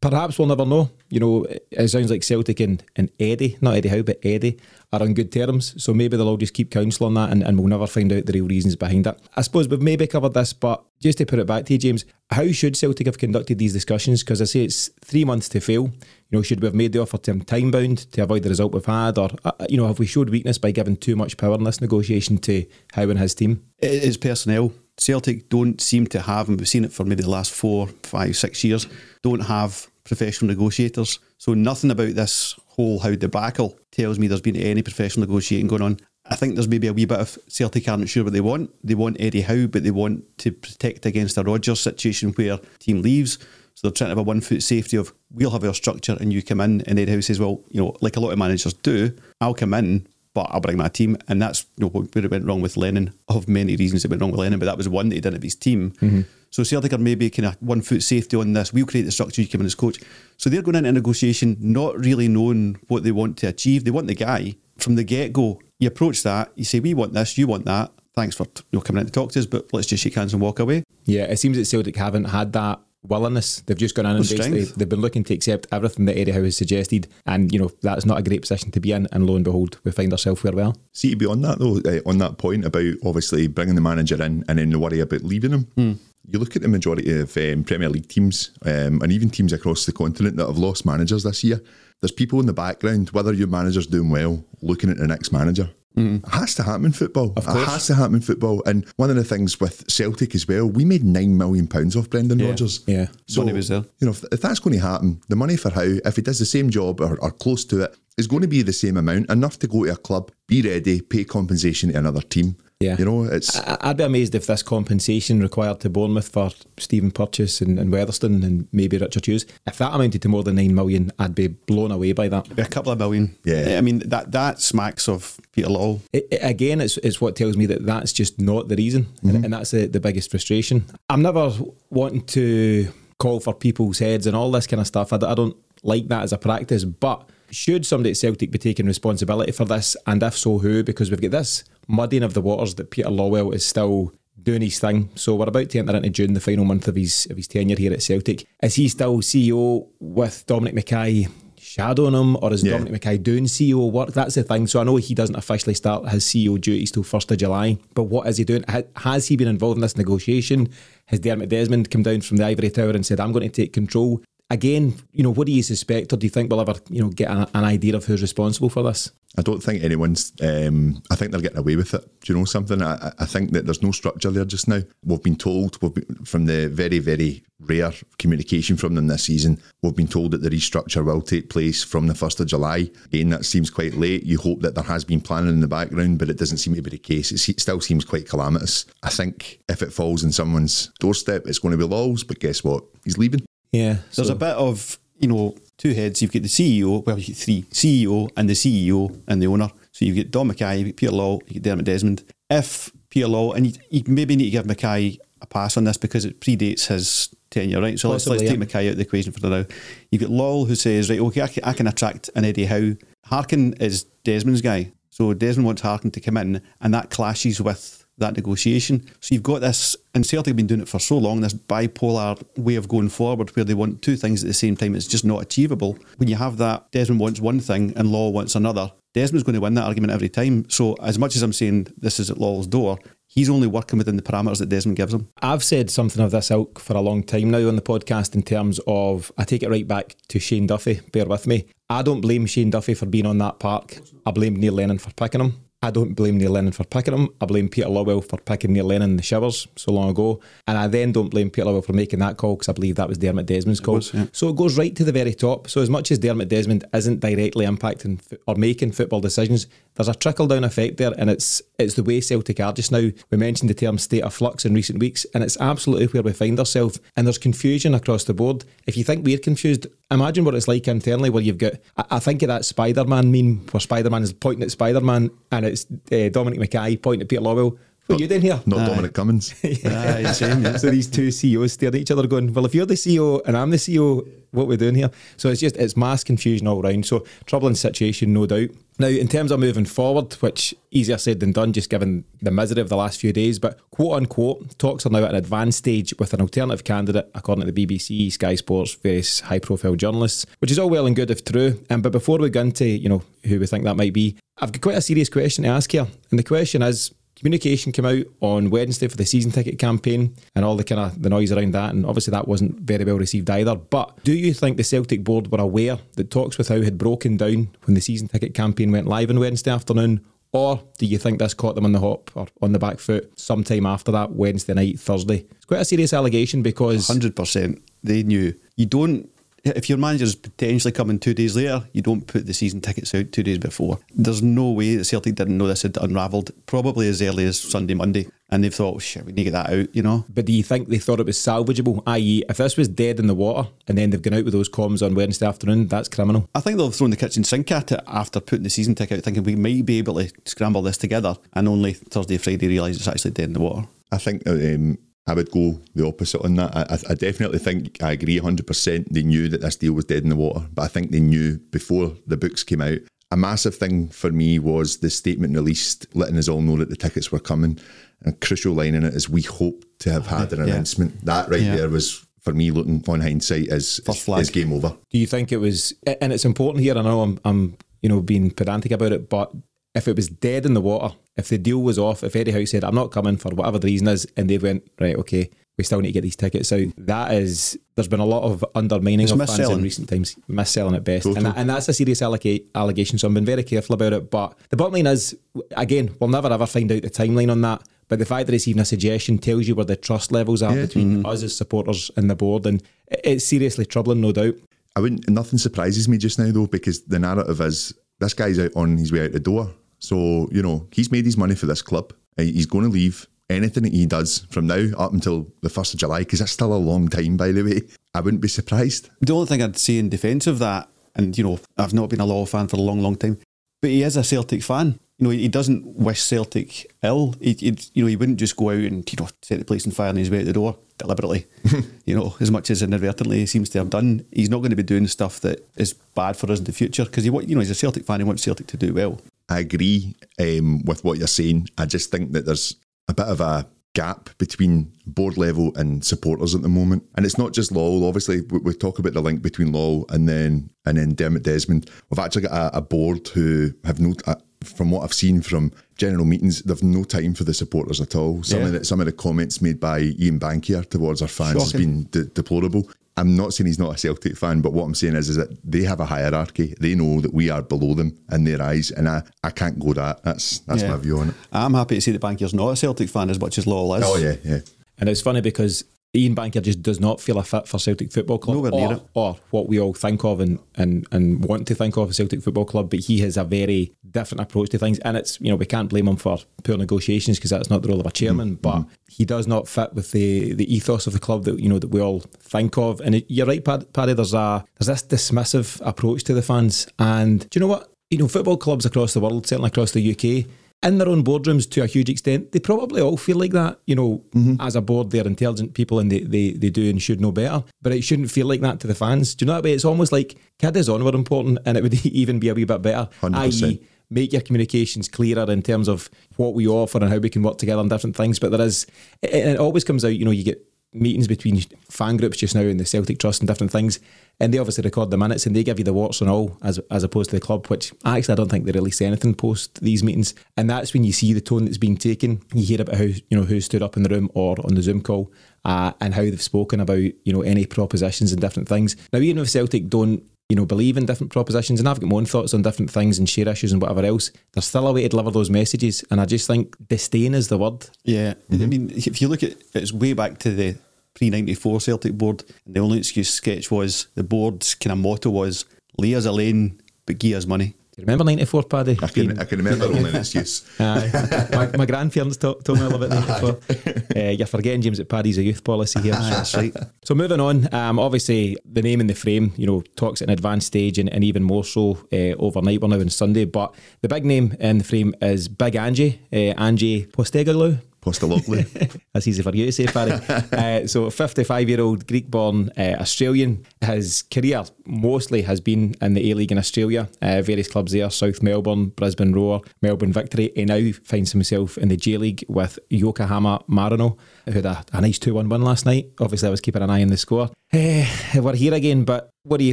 [0.00, 0.90] perhaps we'll never know.
[1.08, 4.58] You know, it sounds like Celtic and, and Eddie, not Eddie Howe, but Eddie,
[4.92, 5.82] are on good terms.
[5.82, 8.26] So maybe they'll all just keep counsel on that and, and we'll never find out
[8.26, 9.20] the real reasons behind it.
[9.36, 12.04] I suppose we've maybe covered this, but just to put it back to you, James,
[12.30, 14.22] how should Celtic have conducted these discussions?
[14.22, 15.90] Because I say it's three months to fail.
[16.30, 18.48] You know, should we have made the offer to him time bound to avoid the
[18.48, 19.18] result we've had?
[19.18, 21.80] Or, uh, you know, have we showed weakness by giving too much power in this
[21.80, 23.64] negotiation to Howe and his team?
[23.78, 24.72] It is personnel.
[24.96, 28.36] Celtic don't seem to have, and we've seen it for maybe the last four, five,
[28.36, 28.86] six years,
[29.22, 31.18] don't have professional negotiators.
[31.38, 35.82] So nothing about this whole Howe debacle tells me there's been any professional negotiating going
[35.82, 35.98] on.
[36.26, 38.70] I think there's maybe a wee bit of Celtic aren't sure what they want.
[38.84, 43.02] They want Eddie Howe, but they want to protect against a Rodgers situation where team
[43.02, 43.38] leaves.
[43.74, 46.32] So they're trying to have a one foot safety of we'll have our structure and
[46.32, 46.82] you come in.
[46.82, 49.74] And Eddie Howe says, well, you know, like a lot of managers do, I'll come
[49.74, 51.16] in, but I'll bring my team.
[51.28, 53.12] And that's you know, it went wrong with Lennon.
[53.28, 55.34] Of many reasons it went wrong with Lennon, but that was one that he did
[55.34, 55.92] of his team.
[55.92, 56.20] Mm-hmm.
[56.50, 58.72] So Celtic are maybe kind of one foot safety on this.
[58.72, 59.98] We'll create the structure, you come in as coach.
[60.36, 63.84] So they're going into negotiation not really knowing what they want to achieve.
[63.84, 65.60] They want the guy from the get go.
[65.78, 67.92] You approach that, you say, we want this, you want that.
[68.14, 70.32] Thanks for you know, coming in to talk to us, but let's just shake hands
[70.32, 70.82] and walk away.
[71.04, 73.60] Yeah, it seems that Celtic haven't had that willingness.
[73.60, 74.74] They've just gone in and basically strength.
[74.74, 78.04] they've been looking to accept everything that Eddie Howe has suggested, and you know that's
[78.04, 79.08] not a great position to be in.
[79.12, 80.74] And lo and behold, we find ourselves where we are.
[80.92, 84.22] See, to be on that though, uh, on that point about obviously bringing the manager
[84.22, 86.00] in and then the worry about leaving him.
[86.26, 89.86] You look at the majority of um, Premier League teams um, and even teams across
[89.86, 91.60] the continent that have lost managers this year.
[92.00, 95.70] There's people in the background, whether your manager's doing well, looking at the next manager.
[95.96, 97.32] It has to happen in football.
[97.36, 97.68] It course.
[97.68, 98.62] has to happen in football.
[98.64, 102.08] And one of the things with Celtic as well, we made nine million pounds off
[102.08, 102.84] Brendan Rodgers.
[102.86, 103.08] Yeah.
[103.36, 103.84] Money was there.
[103.98, 106.38] You know, if, if that's going to happen, the money for Howe, if he does
[106.38, 109.30] the same job or, or close to it, is going to be the same amount,
[109.30, 112.56] enough to go to a club, be ready, pay compensation to another team.
[112.80, 112.96] Yeah.
[112.98, 117.10] You know, it's I- I'd be amazed if this compensation required to Bournemouth for Stephen
[117.10, 120.74] Purchase and, and Weatherstone and maybe Richard Hughes, if that amounted to more than nine
[120.74, 122.58] million, I'd be blown away by that.
[122.58, 123.36] A couple of million.
[123.44, 123.76] Yeah.
[123.76, 126.00] I mean, that, that smacks of Peter Law.
[126.14, 129.32] It, it- again, it's, it's what tells me that that's just not the reason, and,
[129.32, 129.44] mm-hmm.
[129.44, 130.86] and that's the, the biggest frustration.
[131.10, 131.52] I'm never
[131.90, 135.12] wanting to call for people's heads and all this kind of stuff.
[135.12, 139.52] I don't like that as a practice, but should somebody at Celtic be taking responsibility
[139.52, 140.82] for this, and if so, who?
[140.82, 144.78] Because we've got this muddying of the waters that Peter Lawwell is still doing his
[144.78, 145.10] thing.
[145.16, 147.76] So we're about to enter into June, the final month of his of his tenure
[147.76, 148.46] here at Celtic.
[148.62, 151.28] Is he still CEO with Dominic McKay?
[151.62, 152.72] shadowing him, or is Yeah.
[152.72, 154.12] Dominic McKay doing CEO work?
[154.12, 154.66] That's the thing.
[154.66, 158.04] So I know he doesn't officially start his CEO duties till first of July, but
[158.04, 158.64] what is he doing?
[158.96, 160.68] Has he been involved in this negotiation?
[161.06, 163.72] Has Dermot Desmond come down from the ivory tower and said, "I'm going to take
[163.72, 164.20] control"?
[164.50, 167.08] Again, you know, what do you suspect, or do you think we'll ever, you know,
[167.08, 169.12] get an, an idea of who's responsible for this?
[169.38, 170.32] I don't think anyone's.
[170.42, 172.02] Um, I think they're getting away with it.
[172.20, 172.82] Do you know something?
[172.82, 174.80] I, I- think that there's no structure there just now.
[175.04, 179.62] We've been told we've been, from the very, very rare communication from them this season.
[179.82, 182.90] We've been told that the restructure will take place from the first of July.
[183.04, 184.24] Again, that seems quite late.
[184.24, 186.82] You hope that there has been planning in the background, but it doesn't seem to
[186.82, 187.30] be the case.
[187.30, 188.84] It still seems quite calamitous.
[189.04, 192.24] I think if it falls in someone's doorstep, it's going to be Laws.
[192.24, 192.82] But guess what?
[193.04, 193.44] He's leaving.
[193.72, 196.20] Yeah, There's so- a bit of, you know, two heads.
[196.20, 199.70] You've got the CEO, well, you've got three CEO and the CEO and the owner.
[199.92, 202.24] So you've got Don McKay, you've got Peter Law, you've got Dermot Desmond.
[202.48, 205.96] If Peter Law, and you, you maybe need to give McKay a pass on this
[205.96, 207.98] because it predates his tenure, right?
[207.98, 208.50] So let's, let's yeah.
[208.50, 209.64] take McKay out of the equation for now.
[210.10, 212.94] You've got Law who says, right, okay, I can, I can attract an Eddie Howe.
[213.24, 214.92] Harkin is Desmond's guy.
[215.10, 219.04] So Desmond wants Harkin to come in, and that clashes with that negotiation.
[219.20, 222.40] So you've got this, and Celtic have been doing it for so long, this bipolar
[222.56, 224.94] way of going forward where they want two things at the same time.
[224.94, 225.98] It's just not achievable.
[226.16, 228.92] When you have that, Desmond wants one thing and Law wants another.
[229.12, 230.70] Desmond's going to win that argument every time.
[230.70, 234.16] So as much as I'm saying this is at Law's door, he's only working within
[234.16, 235.28] the parameters that Desmond gives him.
[235.42, 238.42] I've said something of this ilk for a long time now on the podcast in
[238.42, 241.00] terms of I take it right back to Shane Duffy.
[241.12, 241.66] Bear with me.
[241.88, 243.98] I don't blame Shane Duffy for being on that park.
[244.24, 245.54] I blame Neil Lennon for picking him.
[245.82, 247.30] I don't blame Neil Lennon for picking him.
[247.40, 250.38] I blame Peter Lawwell for picking Neil Lennon in the showers so long ago.
[250.66, 253.08] And I then don't blame Peter Lawwell for making that call because I believe that
[253.08, 253.94] was Dermot Desmond's call.
[253.94, 254.26] was, yeah.
[254.32, 255.70] So it goes right to the very top.
[255.70, 259.68] So as much as Dermot Desmond isn't directly impacting f- or making football decisions,
[260.00, 263.10] there's a trickle down effect there, and it's it's the way Celtic are just now.
[263.30, 266.32] We mentioned the term state of flux in recent weeks, and it's absolutely where we
[266.32, 267.00] find ourselves.
[267.16, 268.64] And there's confusion across the board.
[268.86, 271.74] If you think we're confused, imagine what it's like internally, where you've got.
[271.98, 275.84] I, I think of that Spider-Man meme where Spider-Man is pointing at Spider-Man, and it's
[276.10, 277.78] uh, Dominic McKay pointing at Peter Lawwell.
[278.10, 278.60] What are you doing here?
[278.66, 279.54] Not Dominic Cummings.
[279.64, 280.76] Aye, same, yeah.
[280.76, 283.56] So these two CEOs staring at each other, going, "Well, if you're the CEO and
[283.56, 287.06] I'm the CEO, what we're doing here?" So it's just it's mass confusion all round.
[287.06, 288.70] So troubling situation, no doubt.
[288.98, 292.82] Now, in terms of moving forward, which easier said than done, just given the misery
[292.82, 296.12] of the last few days, but quote unquote, talks are now at an advanced stage
[296.18, 300.80] with an alternative candidate, according to the BBC, Sky Sports, various high-profile journalists, which is
[300.80, 301.80] all well and good if true.
[301.88, 304.72] Um, but before we go into you know who we think that might be, I've
[304.72, 308.24] got quite a serious question to ask here, and the question is communication came out
[308.40, 311.72] on Wednesday for the season ticket campaign and all the kind of the noise around
[311.72, 315.24] that and obviously that wasn't very well received either but do you think the Celtic
[315.24, 318.92] board were aware that talks with Howe had broken down when the season ticket campaign
[318.92, 322.30] went live on Wednesday afternoon or do you think this caught them on the hop
[322.34, 326.12] or on the back foot sometime after that Wednesday night Thursday it's quite a serious
[326.12, 327.82] allegation because Hundred percent.
[328.02, 328.54] They knew.
[328.76, 329.28] You don't.
[329.64, 333.32] If your manager's potentially coming two days later, you don't put the season tickets out
[333.32, 333.98] two days before.
[334.14, 336.50] There's no way that Celtic didn't know this had unravelled.
[336.66, 339.52] Probably as early as Sunday, Monday, and they've thought, oh, "Shit, we need to get
[339.52, 340.24] that out." You know.
[340.28, 342.02] But do you think they thought it was salvageable?
[342.06, 344.68] I.e., if this was dead in the water and then they've gone out with those
[344.68, 346.48] comms on Wednesday afternoon, that's criminal.
[346.54, 349.18] I think they'll have thrown the kitchen sink at it after putting the season ticket
[349.18, 352.96] out, thinking we might be able to scramble this together, and only Thursday, Friday realise
[352.96, 353.86] it's actually dead in the water.
[354.12, 354.98] I think um,
[355.30, 356.76] I would go the opposite on that.
[356.76, 359.06] I, I- I definitely think I agree 100%.
[359.10, 361.58] They knew that this deal was dead in the water, but I think they knew
[361.70, 362.98] before the books came out.
[363.30, 366.96] A massive thing for me was the statement released, letting us all know that the
[366.96, 367.78] tickets were coming.
[368.26, 370.74] A crucial line in it is we hope to have had an Yeah.
[370.74, 371.24] announcement.
[371.24, 371.76] That right Yeah.
[371.76, 374.40] there was, for me, looking on hindsight, is, First flag.
[374.42, 374.96] is game over.
[375.10, 376.98] Do you think it was, and it's important here?
[376.98, 379.52] I know I'm, I'm, you know, being pedantic about it, but
[379.94, 382.64] if it was dead in the water, if the deal was off, if Eddie Howe
[382.64, 385.84] said, "I'm not coming for whatever the reason is," and they went, "Right, okay, we
[385.84, 389.20] still need to get these tickets out," that is, there's been a lot of undermining
[389.20, 392.20] It's of fans in recent times, mis-selling at best, and, that, and that's a serious
[392.20, 393.18] allega- allegation.
[393.18, 394.30] So I'm being very careful about it.
[394.30, 395.36] But the bottom line is,
[395.76, 397.82] again, we'll never ever find out the timeline on that.
[398.08, 400.74] But the fact that it's even a suggestion tells you where the trust levels are
[400.74, 400.86] Yeah.
[400.86, 401.26] between mm-hmm.
[401.26, 404.56] us as supporters and the board, and it's seriously troubling, no doubt.
[404.96, 405.28] I wouldn't.
[405.28, 409.12] Nothing surprises me just now though, because the narrative is this guy's out on his
[409.12, 409.70] way out the door.
[410.00, 412.12] So you know he's made his money for this club.
[412.38, 413.26] Uh, He's going to leave.
[413.48, 416.72] Anything that he does from now up until the first of July, because that's still
[416.72, 417.82] a long time, by the way.
[418.14, 419.10] I wouldn't be surprised.
[419.20, 422.20] The only thing I'd say in defence of that, and you know, I've not been
[422.20, 423.38] a Law fan for a long, long time,
[423.82, 425.00] but he is a Celtic fan.
[425.18, 427.34] You know, he doesn't wish Celtic ill.
[427.40, 429.84] He, he you know, he wouldn't just go out and you know set the place
[429.84, 431.46] on fire on his way out the door deliberately.
[432.04, 434.24] you know, as much as inadvertently he seems to have done.
[434.30, 437.04] He's not going to be doing stuff that is bad for us in the future
[437.04, 438.20] because he, you know, he's a Celtic fan.
[438.20, 439.20] He wants Celtic to do well.
[439.50, 441.68] I agree um, with what you're saying.
[441.76, 442.76] I just think that there's
[443.08, 447.36] a bit of a gap between board level and supporters at the moment, and it's
[447.36, 448.06] not just Lawwell.
[448.06, 451.90] Obviously, we, we talk about the link between Lawwell and then and then Dermot Desmond.
[452.08, 454.14] We've actually got a, a board who have no.
[454.26, 458.14] Uh, from what I've seen from general meetings, they've no time for the supporters at
[458.14, 458.42] all.
[458.42, 458.66] Some Yeah.
[458.66, 462.04] of the, some of the comments made by Ian Bankier towards our fans has been
[462.10, 462.86] de- deplorable.
[463.20, 465.50] I'm not saying he's not a Celtic fan, but what I'm saying is, is that
[465.64, 466.74] they have a hierarchy.
[466.80, 469.92] They know that we are below them in their eyes, and I, I can't go
[469.92, 470.22] that.
[470.24, 470.90] That's that's Yeah.
[470.92, 471.34] my view on it.
[471.52, 474.04] I'm happy to see that Bankier's not a Celtic fan as much as Lawwell is.
[474.06, 474.60] Oh yeah, yeah.
[474.98, 478.38] And it's funny because Ian Bankier just does not feel a fit for Celtic Football
[478.38, 479.02] Club Nowhere or, near it.
[479.14, 482.42] or what we all think of and, and, and want to think of a Celtic
[482.42, 484.98] Football Club, but he has a very different approach to things.
[485.00, 487.88] And it's, you know, we can't blame him for poor negotiations because that's not the
[487.88, 488.60] role of a chairman, mm-hmm.
[488.60, 491.78] but he does not fit with the, the ethos of the club that, you know,
[491.78, 493.00] that we all think of.
[493.00, 496.88] And it, you're right, Paddy, there's, a, there's this dismissive approach to the fans.
[496.98, 497.92] And do you know what?
[498.10, 500.50] You know, football clubs across the world, certainly across the UK,
[500.82, 503.80] in their own boardrooms to a huge extent, they probably all feel like that.
[503.86, 504.60] You know, mm-hmm.
[504.60, 507.62] as a board, they're intelligent people and they, they, they do and should know better.
[507.82, 509.34] But it shouldn't feel like that to the fans.
[509.34, 509.72] Do you know that way?
[509.72, 512.64] It's almost like kid is on were important and it would even be a wee
[512.64, 513.10] bit better.
[513.20, 513.62] 100%.
[513.62, 517.42] i.e., make your communications clearer in terms of what we offer and how we can
[517.42, 518.38] work together on different things.
[518.38, 518.86] But there is,
[519.22, 522.62] it, it always comes out, you know, you get meetings between fan groups just now
[522.62, 524.00] and the Celtic Trust and different things,
[524.40, 526.78] and they obviously record the minutes and they give you the warts and all as
[526.90, 530.02] as opposed to the club, which actually I don't think they release anything post these
[530.02, 532.42] meetings, and that's when you see the tone that's being taken.
[532.54, 534.82] You hear about how you know who stood up in the room or on the
[534.82, 535.32] Zoom call,
[535.64, 538.96] uh, and how they've spoken about you know any propositions and different things.
[539.12, 542.16] Now, even if Celtic don't you know, believe in different propositions, and I've got my
[542.16, 544.32] own thoughts on different things and share issues and whatever else.
[544.52, 547.56] There's still a way to deliver those messages, and I just think disdain is the
[547.56, 547.88] word.
[548.02, 548.62] Yeah, mm-hmm.
[548.62, 550.76] I mean, if you look at it's way back to the
[551.14, 554.98] pre ninety four Celtic board, and the only excuse sketch was the board's kind of
[554.98, 558.98] motto was "Lay us a lane, but give us money." Do you remember '94, Paddy?
[559.02, 560.64] I can, I can remember only an excuse.
[560.80, 561.48] Aye.
[561.52, 564.16] my, my grandparents told, told me all about that before.
[564.16, 566.12] Uh, you're forgetting, James, that Paddy's a youth policy here.
[566.12, 566.74] That's right.
[567.04, 570.32] So moving on, um, obviously the name and the frame, you know, talks at an
[570.32, 572.80] advanced stage and, and even more so uh, overnight.
[572.80, 576.36] We're now on Sunday, but the big name in the frame is Big Angie, uh,
[576.36, 577.80] Angie Postecoglou.
[578.00, 578.64] Postaloglu.
[579.12, 580.12] That's easy for you to say, Barry.
[580.84, 583.64] uh, so, 55 year old Greek born uh, Australian.
[583.80, 588.10] His career mostly has been in the A League in Australia, uh, various clubs there
[588.10, 590.52] South Melbourne, Brisbane Roar, Melbourne Victory.
[590.54, 595.00] He now finds himself in the J League with Yokohama Marino, who had a, a
[595.00, 596.10] nice 2 1 win last night.
[596.20, 597.50] Obviously, I was keeping an eye on the score.
[597.72, 599.72] Uh, we're here again, but what do you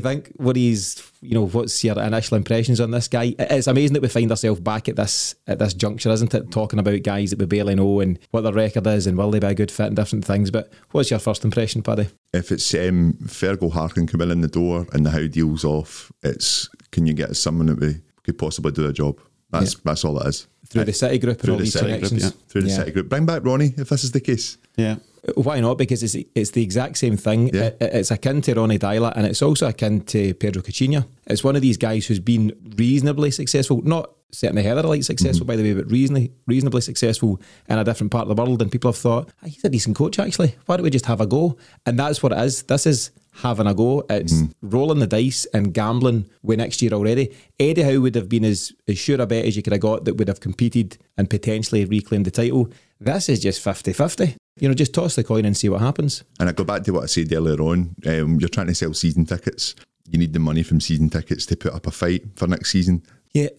[0.01, 0.31] think?
[0.37, 1.45] What is you know?
[1.47, 3.35] What's your initial impressions on this guy?
[3.37, 6.51] It's amazing that we find ourselves back at this at this juncture, isn't it?
[6.51, 9.39] Talking about guys that we barely know and what their record is and will they
[9.39, 10.51] be a good fit and different things.
[10.51, 12.09] But what's your first impression, Paddy?
[12.33, 16.69] if it's um, Fergal Harkin coming in the door and the Howe deals off, it's
[16.91, 19.19] can you get us someone that we could possibly do the job?
[19.49, 20.47] That's that's all it is.
[20.67, 22.29] Through the City Group and Through all the these City Group, yeah.
[22.49, 22.75] Through the Yeah.
[22.75, 23.09] City Group.
[23.09, 24.57] Bring back Ronnie if this is the case.
[24.75, 24.97] Yeah,
[25.35, 25.77] Why not?
[25.77, 27.49] Because it's it's the exact same thing.
[27.53, 27.61] Yeah.
[27.65, 31.05] It- it's akin to Ronnie Deila and it's also akin to Pedro Caixinha.
[31.27, 35.55] It's one of these guys who's been reasonably successful, not certainly Heather like successful by
[35.55, 38.61] the way, but reasonably reasonably successful in a different part of the world.
[38.61, 40.55] And people have thought, "Ah, he's a decent coach actually.
[40.65, 41.57] Why don't we just have a go?
[41.85, 42.63] And that's what it is.
[42.63, 44.03] This is having a go.
[44.09, 47.35] It's rolling the dice and gambling with next year already.
[47.59, 50.05] Eddie Howe would have been as, as sure a bet as you could have got
[50.05, 52.69] that would have competed and potentially reclaimed the title.
[52.99, 54.35] This is just 50 50.
[54.59, 56.23] You know, just toss the coin and see what happens.
[56.39, 57.95] And I go back to what I said earlier on.
[58.07, 59.75] Um, you're trying to sell season tickets.
[60.09, 63.03] You need the money from season tickets to put up a fight for next season.
[63.33, 63.49] Yeah,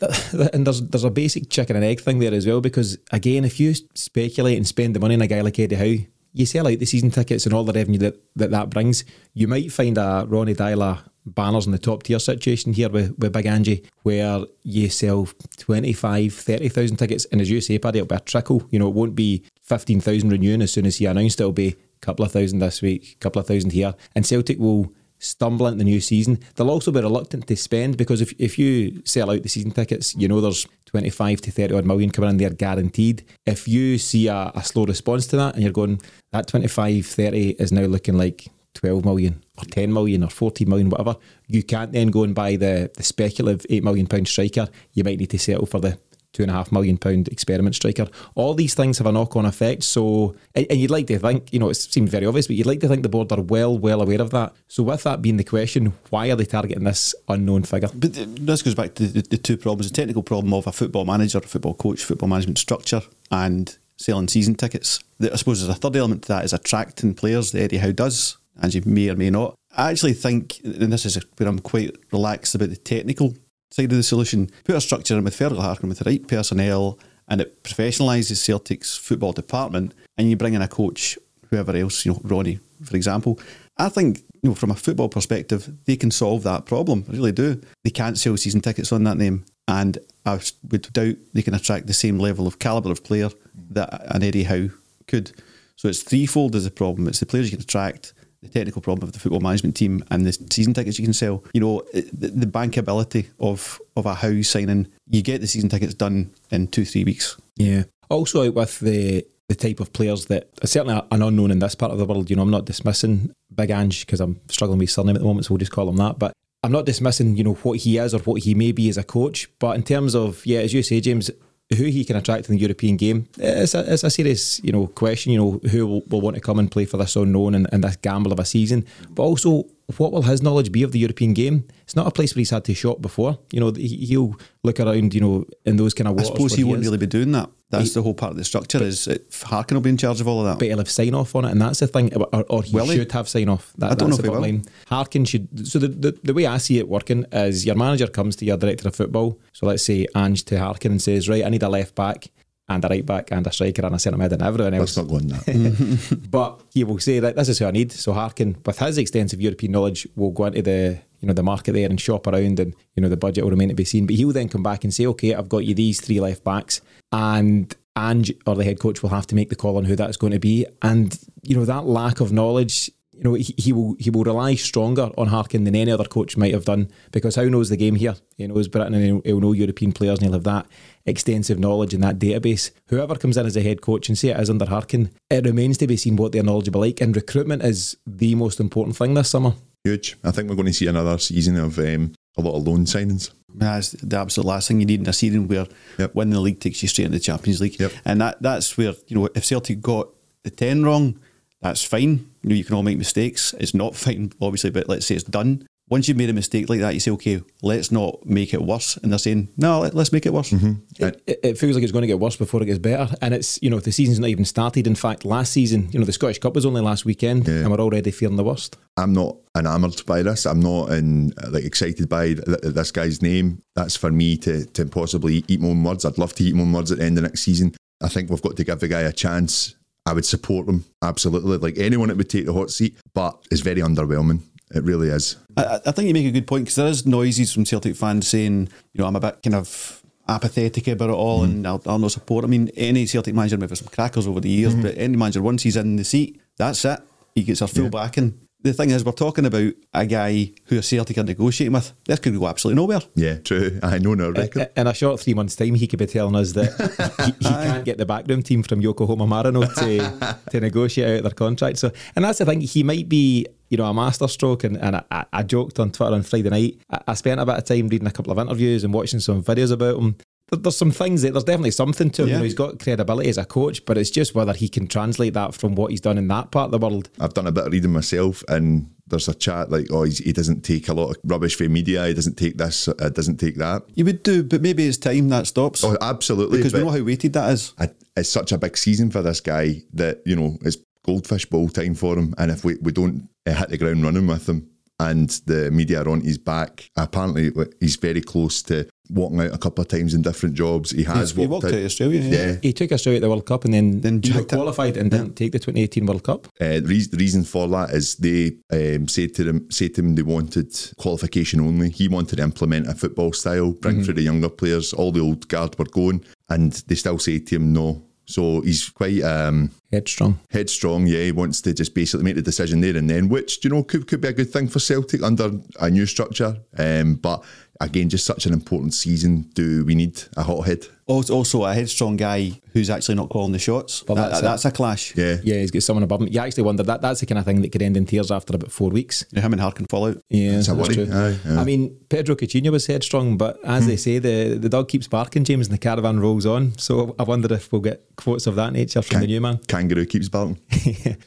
[0.53, 3.61] and there's there's a basic chicken and egg thing there as well because again, if
[3.61, 6.05] you speculate and spend the money on a guy like Eddie Howe,
[6.39, 9.05] you sell out the season tickets and all the revenue that that, that brings.
[9.35, 13.33] You might find a Ronnie Deila banners in the top tier situation here with, with
[13.33, 18.15] Big Angie where you sell 25, 30,000 tickets and as you say, Paddy, it'll be
[18.15, 18.67] a trickle.
[18.71, 22.01] You know, it won't be 15,000 renewing as soon as he announced it'll be a
[22.01, 23.95] couple of thousand this week, a couple of thousand here.
[24.15, 26.39] And Celtic will stumble into the new season.
[26.55, 30.15] They'll also be reluctant to spend because if, if you sell out the season tickets,
[30.15, 33.25] you know there's 25 to 30 odd million coming in there guaranteed.
[33.47, 36.01] If you see a, a slow response to that and you're going,
[36.33, 40.91] that 25, 30 is now looking like 12 million or 10 million or 14 million,
[40.91, 44.69] whatever, you can't then go and buy the, the speculative 8 million pound striker.
[44.93, 45.99] You might need to settle for the
[46.39, 48.07] two and a half million pound experiment striker.
[48.37, 49.83] All these things have a knock on effect.
[49.83, 52.67] So, and, and you'd like to think, you know, it seems very obvious, but you'd
[52.67, 54.53] like to think the board are well, well aware of that.
[54.69, 57.89] So, with that being the question, why are they targeting this unknown figure?
[57.93, 61.05] but this goes back to the, the two problems: the technical problem of a football
[61.05, 65.01] manager, a football coach, football management structure, and selling season tickets.
[65.21, 67.51] I suppose there's a third element to that is attracting players.
[67.51, 69.57] that Eddie Howe does, and you may or may not.
[69.77, 73.35] I actually think, and this is where I'm quite relaxed about the technical
[73.71, 74.51] side of the solution.
[74.65, 78.97] Put a structure in with Fergal Harkin with the right personnel, and it professionalises Celtic's
[78.97, 79.95] football department.
[80.17, 81.19] And you bring in a coach,
[81.51, 83.39] whoever else, you know, Ronnie, for example.
[83.77, 87.05] I think, you know, from a football perspective, they can solve that problem.
[87.09, 87.61] I really do.
[87.85, 91.87] They can't sell season tickets on that name, and I would doubt they can attract
[91.87, 93.31] the same level of calibre of player
[93.71, 94.71] that an Eddie Howe
[95.07, 95.33] could.
[95.77, 97.07] So it's threefold as a problem.
[97.07, 100.27] It's the players you can attract, the technical problem of the football management team, and
[100.27, 101.45] the season tickets you can sell.
[101.53, 104.89] You know, eh, the, the bankability of of a Howe signing.
[105.09, 107.37] You get the season tickets done in two three weeks.
[107.57, 107.85] Yeah.
[108.09, 111.99] Also, with the the type of players that certainly an unknown in this part of
[111.99, 112.29] the world.
[112.29, 115.47] You know, I'm not dismissing Big Ange because I'm struggling with surname at the moment,
[115.47, 116.19] so we'll just call him that.
[116.19, 118.99] But I'm not dismissing, you know, what he is or what he may be as
[118.99, 119.49] a coach.
[119.59, 121.31] But in terms of, yeah, as you say, James,
[121.77, 124.87] who he can attract in the European game, it's a, it's a serious, you know,
[124.87, 125.33] question.
[125.33, 127.85] You know, who will, will want to come and play for this unknown and, and
[127.85, 129.65] this gamble of a season, but also
[129.97, 131.67] what will his knowledge be of the European game?
[131.83, 133.39] It's not a place where he's had to shop before.
[133.53, 136.19] You know, he'll look around, you know, in those kind of.
[136.19, 136.87] I suppose he, he won't is.
[136.87, 137.49] really be doing that.
[137.71, 138.83] That's he, the whole part of the structure.
[138.83, 140.59] Is it, Harkin will be in charge of all of that?
[140.59, 142.15] But he'll have sign off on it, and that's the thing.
[142.15, 143.17] Or, or he will should he?
[143.17, 143.73] have sign off.
[143.77, 144.41] That, I don't know if he will.
[144.41, 144.65] Line.
[144.87, 145.69] Harkin should.
[145.69, 148.57] So the, the the way I see it working is your manager comes to your
[148.57, 149.39] director of football.
[149.53, 152.29] So let's say Ange to Harkin and says, right, I need a left back
[152.69, 154.97] and a right back and a striker and a centre mid and everyone else.
[154.97, 156.27] Let's not go on that.
[156.31, 157.93] but he will say, that this is who I need.
[157.93, 161.73] So Harkin, with his extensive European knowledge, will go into the you know the market
[161.73, 164.07] there and shop around, and you know the budget will remain to be seen.
[164.07, 166.81] But he'll then come back and say, okay, I've got you these three left backs,
[167.11, 170.17] and Ange or the head coach will have to make the call on who that's
[170.17, 170.67] going to be.
[170.83, 174.55] And you know that lack of knowledge you know, he, he will he will rely
[174.55, 177.97] stronger on Harkin than any other coach might have done because Howe knows the game
[177.97, 178.15] here.
[178.37, 180.67] He knows Britain and he'll, he'll know European players and he'll have that
[181.05, 182.71] extensive knowledge in that database.
[182.89, 185.79] Whoever comes in as a head coach and say it is under Harkin, it remains
[185.79, 187.01] to be seen what their knowledge will be like.
[187.01, 189.55] And recruitment is the most important thing this summer.
[189.85, 190.17] Huge.
[190.23, 193.31] I think we're going to see another season of um, a lot of loan signings.
[193.53, 195.67] That's the absolute last thing you need in a season where
[195.99, 196.15] Yep.
[196.15, 197.81] winning the league takes you straight into the Champions League.
[197.81, 197.93] Yep.
[198.05, 200.09] And that that's where, you know, if Celtic got
[200.45, 201.19] the 10 wrong,
[201.61, 202.31] that's fine.
[202.49, 203.55] You know, you can all make mistakes.
[203.61, 205.67] It's not fine, obviously, but let's say it's done.
[205.91, 208.97] Once you've made a mistake like that, you say, okay, let's not make it worse.
[208.99, 210.51] And they're saying, no, let, us make it worse.
[210.51, 210.73] Mm-hmm.
[211.03, 213.15] It, it- it feels like it's going to get worse before it gets better.
[213.23, 214.87] And it's, you know, the season's not even started.
[214.87, 217.61] In fact, last season, you know, the Scottish Cup was only last weekend Yeah.
[217.61, 218.77] and we're already fearing the worst.
[218.99, 220.45] I'm not enamoured by this.
[220.47, 223.63] I'm not in, like excited by th- th- this guy's name.
[223.75, 226.05] That's for me to to possibly eat my own words.
[226.05, 227.75] I'd love to eat my own words at the end of next season.
[228.03, 229.75] I think we've got to give the guy a chance.
[230.09, 232.97] I would support him absolutely, like anyone that would take the hot seat.
[233.13, 234.41] But it's very underwhelming.
[234.75, 235.37] It really is.
[235.57, 238.27] I, I think you make a good point because there is noises from Celtic fans
[238.27, 241.51] saying, you know, I'm a bit kind of apathetic about it all hmm.
[241.51, 242.45] and I'll, I'll not support.
[242.45, 244.83] I mean, any Celtic manager may have some crackers over the years, hmm.
[244.83, 247.01] but any manager, once he's in the seat, that's it.
[247.35, 248.48] He gets our full backing.
[248.61, 251.93] The thing is, we're talking about a guy who a Celtic are negotiating with.
[252.07, 253.01] This could go absolutely nowhere.
[253.15, 253.79] Yeah, true.
[253.85, 254.71] I know no record.
[254.77, 257.85] In a short three months' time, he could be telling us that he, he can't
[257.85, 261.79] get the backroom team from Yokohama Marino to, to negotiate out their contract.
[261.79, 262.61] So, and that's the thing.
[262.63, 264.65] He might be, you know, a masterstroke.
[264.65, 266.79] And, and I- I, I joked on Twitter on Friday night.
[266.91, 269.41] I, I spent a bit of time reading a couple of interviews and watching some
[269.43, 270.17] videos about him.
[270.51, 272.29] There- There's some things that there's definitely something to him.
[272.29, 275.35] You know, he's got credibility as a coach, but it's just whether he can translate
[275.35, 277.11] that from what he's done in that part of the world.
[277.21, 280.33] I've done a bit of reading myself, and there's a chat like, oh, he's, he
[280.33, 282.07] doesn't take a lot of rubbish from media.
[282.07, 282.89] He doesn't take this.
[282.89, 283.83] Uh, doesn't take that.
[283.95, 285.85] You would do, but maybe it's time that stops.
[285.85, 286.59] Oh, absolutely.
[286.59, 287.73] because we know how weighted that is.
[287.79, 291.69] I- it's such a big season for this guy that you know it's goldfish bowl
[291.69, 292.35] time for him.
[292.37, 294.69] And if we, we don't uh, hit the ground running with him,
[295.01, 299.59] and the media are on his back, apparently he's very close to walking out a
[299.59, 300.91] couple of times in different jobs.
[300.91, 302.47] He has He walked out of Australia, yeah.
[302.47, 302.57] Yeah.
[302.63, 304.57] He took Australia at the World Cup and then, Then you know, jacked it.
[304.57, 306.47] qualified and didn't take the 2018 World Cup.
[306.61, 310.01] Uh, the, reason, the reason for that is they um, said to them, said to
[310.03, 311.91] him they wanted qualification only.
[311.91, 314.93] He wanted to implement a football style, bring through the younger players.
[314.93, 318.03] All the old guard were going, and they still say to him no.
[318.27, 320.39] So he's quite um, Headstrong.
[320.51, 321.07] headstrong.
[321.07, 323.83] Yeah, he wants to just basically make the decision there and then, which you know
[323.83, 326.59] could could be a good thing for Celtic under a new structure.
[326.77, 327.43] Um, but
[327.81, 329.43] again, just such an important season.
[329.55, 330.87] Do we need a hothead?
[331.07, 334.05] Also, also a headstrong guy who's actually not calling the shots.
[334.07, 334.69] Well, That- that's that's, it.
[334.69, 335.17] a clash.
[335.17, 336.29] Yeah, Yeah, he's got someone above him.
[336.29, 338.55] You actually wonder that that's the kind of thing that could end in tears after
[338.55, 339.25] about four weeks.
[339.33, 340.19] You know, him and Harkin fall out.
[340.29, 341.09] Yeah, It's a that's true.
[341.11, 341.57] Aye, aye.
[341.57, 343.89] I mean, Pedro Coutinho was headstrong, but as Hmm.
[343.91, 346.77] they say, the, the dog keeps barking, James, and the caravan rolls on.
[346.77, 349.61] So I wonder if we'll get quotes of that nature from the new man.
[349.67, 350.59] Kangaroo keeps barking.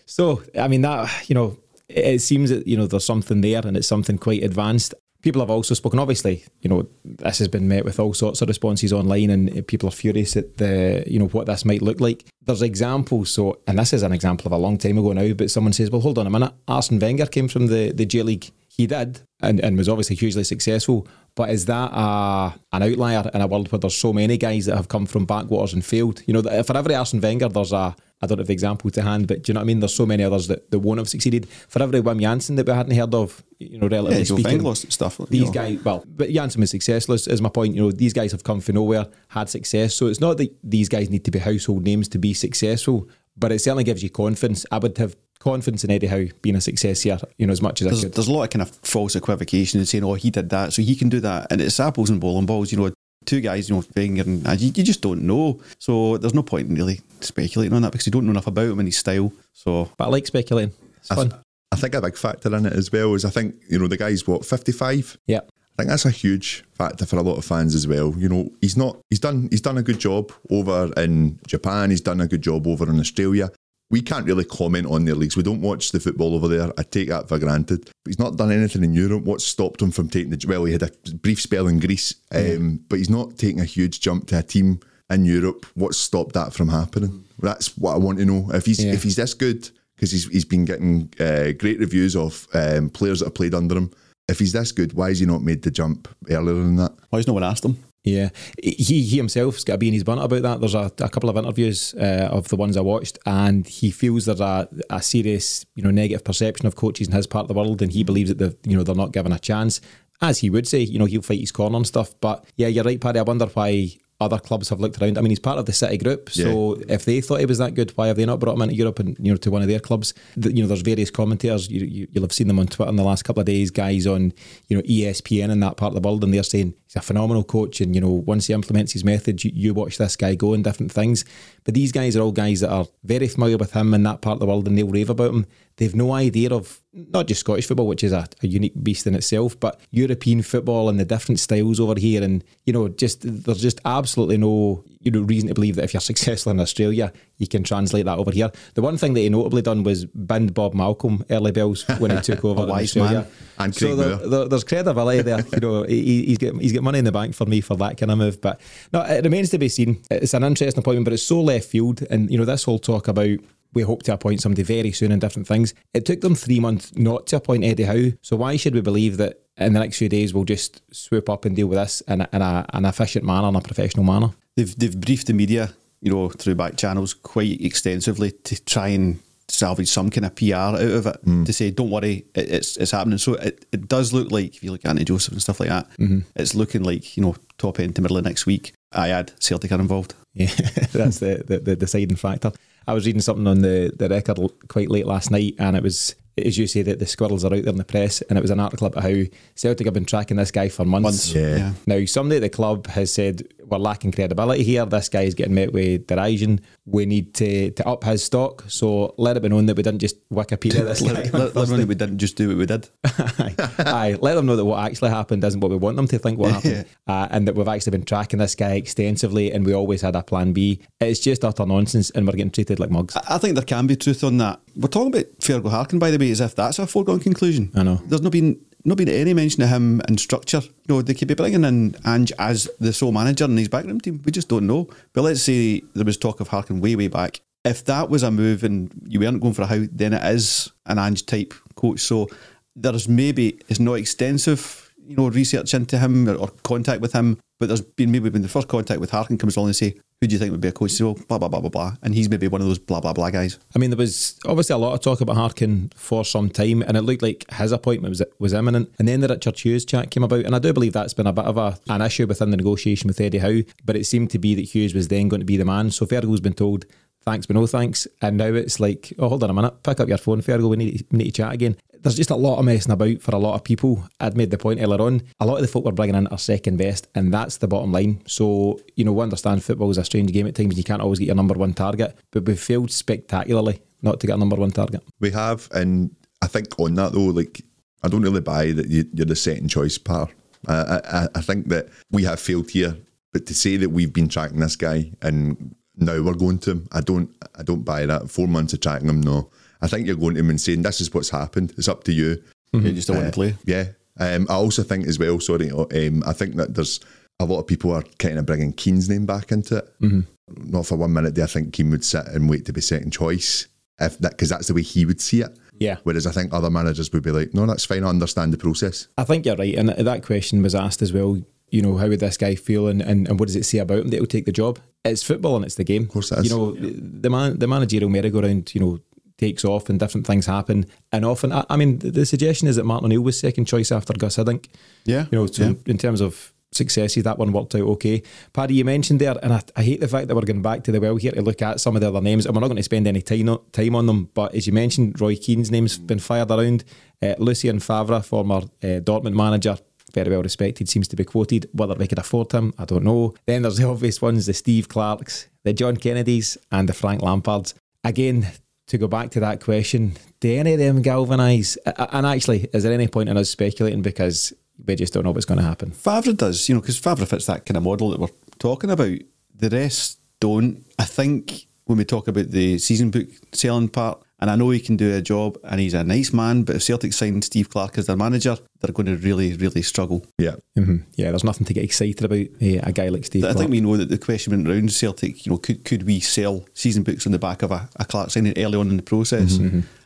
[0.05, 1.57] so, I mean, that, you know,
[1.89, 4.93] it, it seems that, you know, there's something there and it's something quite advanced.
[5.21, 8.47] People have also spoken, obviously, you know, this has been met with all sorts of
[8.47, 12.25] responses online and people are furious at the, you know, what this might look like.
[12.45, 15.51] There's examples, so, and this is an example of a long time ago now, but
[15.51, 18.51] someone says, well, hold on a minute, Arsene Wenger came from the, the J League.
[18.77, 21.07] He did and, and was obviously hugely successful.
[21.35, 24.75] But is that a, an outlier in a world where there's so many guys that
[24.75, 26.21] have come from backwaters and failed?
[26.25, 29.27] You know, for every Arsene Wenger, there's a, I don't have the example to hand,
[29.27, 29.79] but do you know what I mean?
[29.79, 31.47] There's so many others that, that won't have succeeded.
[31.49, 35.17] For every Wim Jansen that we hadn't heard of, you know, relatively Yeah, speaking, stuff.
[35.29, 35.51] these know.
[35.51, 37.75] guys, well, but Jansen was successful, is, is my point.
[37.75, 39.95] You know, these guys have come from nowhere, had success.
[39.95, 43.07] So it's not that these guys need to be household names to be successful,
[43.37, 44.65] but it certainly gives you confidence.
[44.71, 47.81] I would have confidence in Eddie Howe being a success here, you know, as much
[47.81, 48.13] as I There's, could.
[48.13, 50.81] there's a lot of kind of false equivocation and saying, oh, he did that, so
[50.81, 51.51] he can do that.
[51.51, 52.71] And it's apples and bowling balls.
[52.71, 52.91] You know,
[53.25, 55.59] two guys, you know, Wenger and you, you just don't know.
[55.79, 58.69] So there's no point in really speculating on that because you don't know enough about
[58.69, 59.31] him and his style.
[59.53, 60.73] So But I like speculating.
[60.97, 61.33] It's I, fun.
[61.71, 63.97] I think a big factor in it as well is I think you know the
[63.97, 65.17] guy's what fifty five.
[65.27, 65.41] yeah.
[65.73, 68.13] I think that's a huge factor for a lot of fans as well.
[68.17, 72.01] You know, he's not he's done he's done a good job over in Japan, he's
[72.01, 73.49] done a good job over in Australia.
[73.91, 75.35] We can't really comment on their leagues.
[75.37, 76.71] We don't watch the football over there.
[76.77, 77.83] I take that for granted.
[77.85, 79.23] But he's not done anything in Europe.
[79.23, 82.79] What stopped him from taking the well, he had a brief spell in Greece, um,
[82.89, 85.65] but he's not taking a huge jump to a team in Europe.
[85.75, 87.25] What stopped that from happening?
[87.39, 88.49] That's what I want to know.
[88.53, 88.93] If he's Yeah.
[88.93, 93.19] if he's this good, because he's he's been getting uh, great reviews of um, players
[93.19, 93.91] that have played under him.
[94.29, 96.93] If he's this good, why has he not made the jump earlier than that?
[97.09, 97.77] why has no one asked him?
[98.03, 98.29] Yeah,
[98.61, 100.59] he he himself's got to be in his bunt about that.
[100.59, 104.25] There's a, a couple of interviews uh, of the ones I watched, and he feels
[104.25, 107.53] there's a, a serious you know negative perception of coaches in his part of the
[107.53, 109.81] world, and he believes that the you know they're not given a chance.
[110.19, 112.19] As he would say, you know he'll fight his corner and stuff.
[112.21, 113.19] But yeah, you're right, Paddy.
[113.19, 115.17] I wonder why other clubs have looked around.
[115.17, 117.73] I mean, he's part of the City group, so if they thought he was that
[117.73, 119.67] good, why have they not brought him into Europe and you know to one of
[119.67, 120.13] their clubs?
[120.37, 121.69] The- you know, there's various commentators.
[121.69, 123.71] You, you, you'll have seen them on Twitter in the last couple of days.
[123.71, 124.31] Guys on
[124.69, 127.43] you know ESPN in that part of the world, and they're saying he's a phenomenal
[127.43, 130.53] coach, and you know once he implements his method, you, you watch this guy go
[130.53, 131.25] and different things.
[131.63, 134.35] But these guys are all guys that are very familiar with him in that part
[134.35, 135.45] of the world, and they'll rave about him.
[135.77, 139.15] They've no idea of not just Scottish football, which is a, a unique beast in
[139.15, 142.21] itself, but European football and the different styles over here.
[142.21, 145.93] And, you know, just there's just absolutely no you know reason to believe that if
[145.93, 148.51] you're successful in Australia, you can translate that over here.
[148.75, 152.21] The one thing that he notably done was bind Bob Malcolm early bells when he
[152.21, 153.21] took over wise Australia.
[153.21, 153.27] man.
[153.59, 155.43] And so there, there- there's credibility there.
[155.53, 157.97] You know, he, he's got he's got money in the bank for me for that
[157.97, 158.41] kind of move.
[158.41, 158.59] But
[158.93, 160.01] no, it remains to be seen.
[160.11, 162.03] It's an interesting appointment, but it's so left field.
[162.09, 163.39] And you know, this whole talk about
[163.73, 165.73] we hope to appoint somebody very soon and different things.
[165.93, 168.11] It took them three months not to appoint Eddie Howe.
[168.21, 171.45] So why should we believe that in the next few days we'll just swoop up
[171.45, 174.31] and deal with this in, a, in a, an efficient manner, in a professional manner?
[174.55, 179.19] They've they've briefed the media, you know, through back channels quite extensively to try and
[179.47, 181.43] salvage some kind of PR out of it hmm.
[181.43, 183.17] to say, don't worry, it, it's it's happening.
[183.17, 185.69] So it, it does look like if you look at Andy Joseph and stuff like
[185.69, 186.19] that, mm-hmm.
[186.35, 188.73] it's looking like you know top end to middle of next week.
[188.91, 190.15] I add Celtic are involved.
[190.33, 190.47] Yeah,
[190.91, 192.51] that's the, the, the deciding factor.
[192.87, 196.15] I was reading something on the, the record quite late last night, and it was,
[196.37, 198.51] as you say, that the squirrels are out there in the press, and it was
[198.51, 199.23] an article about how
[199.55, 201.03] Celtic have been tracking this guy for months.
[201.03, 201.33] Months.
[201.33, 201.55] Yeah.
[201.55, 201.73] yeah.
[201.87, 204.85] Now, somebody at the club has said we're lacking credibility here.
[204.85, 206.59] This guy is getting met with derision.
[206.85, 208.65] We need to, to up his stock.
[208.67, 211.13] So let it be known that we didn't just Wikipedia this guy.
[211.13, 212.89] Let, let, let them know we didn't just do what we did.
[213.05, 216.19] aye, aye, let them know that what actually happened isn't what we want them to
[216.19, 219.73] think what happened, uh, and that we've actually been tracking this guy extensively, and we
[219.73, 220.81] always had a plan B.
[220.99, 223.15] It's just utter nonsense, and we're getting treated like mugs.
[223.15, 224.59] I I think there can be truth on that.
[224.75, 227.71] We're talking about Fergal Harkin, by the as if that's a foregone conclusion.
[227.73, 227.95] I know.
[228.05, 230.61] There's not been not been any mention of him in structure.
[230.61, 233.99] You know, they could be bringing in Ange as the sole manager in his backroom
[233.99, 234.21] team.
[234.25, 234.89] We just don't know.
[235.13, 237.41] But let's say there was talk of Harkin way, way back.
[237.63, 240.71] If that was a move and you weren't going for a Howe, then it is
[240.87, 241.99] an Ange type coach.
[241.99, 242.27] So
[242.75, 247.39] there's maybe it's not extensive, you know, research into him or, or contact with him.
[247.59, 250.27] But there's been maybe when the first contact with Harkin comes along and say, "Who
[250.27, 252.27] do you think would be a coach?" So blah blah blah blah blah, and he's
[252.27, 253.59] maybe one of those blah blah blah guys.
[253.75, 256.97] I mean, there was obviously a lot of talk about Harkin for some time, and
[256.97, 258.91] it looked like his appointment was was imminent.
[258.97, 261.33] And then the Richard Hughes chat came about, and I do believe that's been a
[261.33, 263.61] bit of a, an issue within the negotiation with Eddie Howe.
[263.85, 265.91] But it seemed to be that Hughes was then going to be the man.
[265.91, 266.85] So Fergal's been told
[267.23, 270.07] thanks but no thanks, and now it's like, oh, hold on a minute, pick up
[270.07, 271.77] your phone, Fergal, we need we need to chat again.
[272.01, 274.03] There's just a lot of messing about for a lot of people.
[274.19, 275.21] I'd made the point earlier on.
[275.39, 277.91] A lot of the folk we're bringing in are second best, and that's the bottom
[277.91, 278.23] line.
[278.25, 280.77] So, you know, we understand football is a strange game at times.
[280.77, 284.35] You can't always get your number one target, but we failed spectacularly not to get
[284.35, 285.03] a number one target.
[285.19, 287.61] We have, and I think on that though, like
[288.03, 290.27] I don't really buy that you, you're the second choice par.
[290.67, 292.97] I, I I think that we have failed here,
[293.31, 296.87] but to say that we've been tracking this guy and now we're going to him,
[296.91, 298.29] I don't I don't buy that.
[298.29, 299.49] Four months of tracking him, no.
[299.81, 301.73] I think you're going to him and saying this is what's happened.
[301.77, 302.43] It's up to you.
[302.73, 303.55] You just don't want to play.
[303.65, 303.87] Yeah.
[304.17, 306.99] Um, I also think as well, sorry, um, I think that there's
[307.39, 310.25] a lot of people are kind of bringing Keane's name back into it.
[310.57, 313.11] Not for one minute do I think Keane would sit and wait to be second
[313.11, 313.67] choice,
[313.99, 315.57] if that because that's the way he would see it.
[315.79, 315.97] Yeah.
[316.03, 318.03] Whereas I think other managers would be like, no, that's fine.
[318.03, 319.07] I understand the process.
[319.17, 319.75] I think you're right.
[319.75, 321.41] And that question was asked as well.
[321.71, 323.99] You know, how would this guy feel and, and, and what does it say about
[323.99, 324.77] him that he'll take the job?
[325.03, 326.03] It's football and it's the game.
[326.03, 326.51] Of course it is.
[326.51, 328.99] You know, the man, the managerial merry-go-round, you know,
[329.37, 330.85] takes off and different things happen.
[331.11, 333.91] And often, I, I mean, the, the suggestion is that Martin O'Neill was second choice
[333.91, 334.67] after Gus Hiddink.
[335.05, 335.73] Yeah, You know, so yeah.
[335.87, 338.21] in terms of successes, that one worked out okay.
[338.53, 340.91] Paddy, you mentioned there, and I, I hate the fact that we're going back to
[340.91, 342.77] the well here to look at some of the other names, and we're not going
[342.77, 344.29] to spend any time, time on them.
[344.33, 346.83] But as you mentioned, Roy Keane's name's been fired around.
[347.21, 349.77] Uh, Lucien Favre, former uh, Dortmund manager,
[350.13, 351.69] very well respected, seems to be quoted.
[351.73, 353.33] Whether they could afford him, I don't know.
[353.45, 357.73] Then there's the obvious ones the Steve Clarkes, the John Kennedys, and the Frank Lampards.
[358.03, 358.47] Again,
[358.87, 361.77] to go back to that question, do any of them galvanise?
[361.85, 364.53] And actually, is there any point in us speculating because
[364.85, 365.91] we just don't know what's going to happen?
[365.91, 368.27] Favre does, you know, because Favre fits that kind of model that we're
[368.59, 369.17] talking about.
[369.55, 370.85] The rest don't.
[370.99, 374.79] I think when we talk about the season book selling part, and I know he
[374.79, 377.99] can do a job and he's a nice man, but if Celtic sign Steve Clarke
[377.99, 380.25] as their manager, they're going to really, really struggle.
[380.39, 380.55] Yeah.
[380.77, 380.97] Mm-hmm.
[381.15, 383.43] Yeah, there's nothing to get excited about uh, a guy like Steve.
[383.43, 383.57] I Clarke.
[383.59, 386.65] think we know that the question went round Celtic, you know, could could we sell
[386.73, 389.59] season books on the back of a, a Clarke signing early on in the process?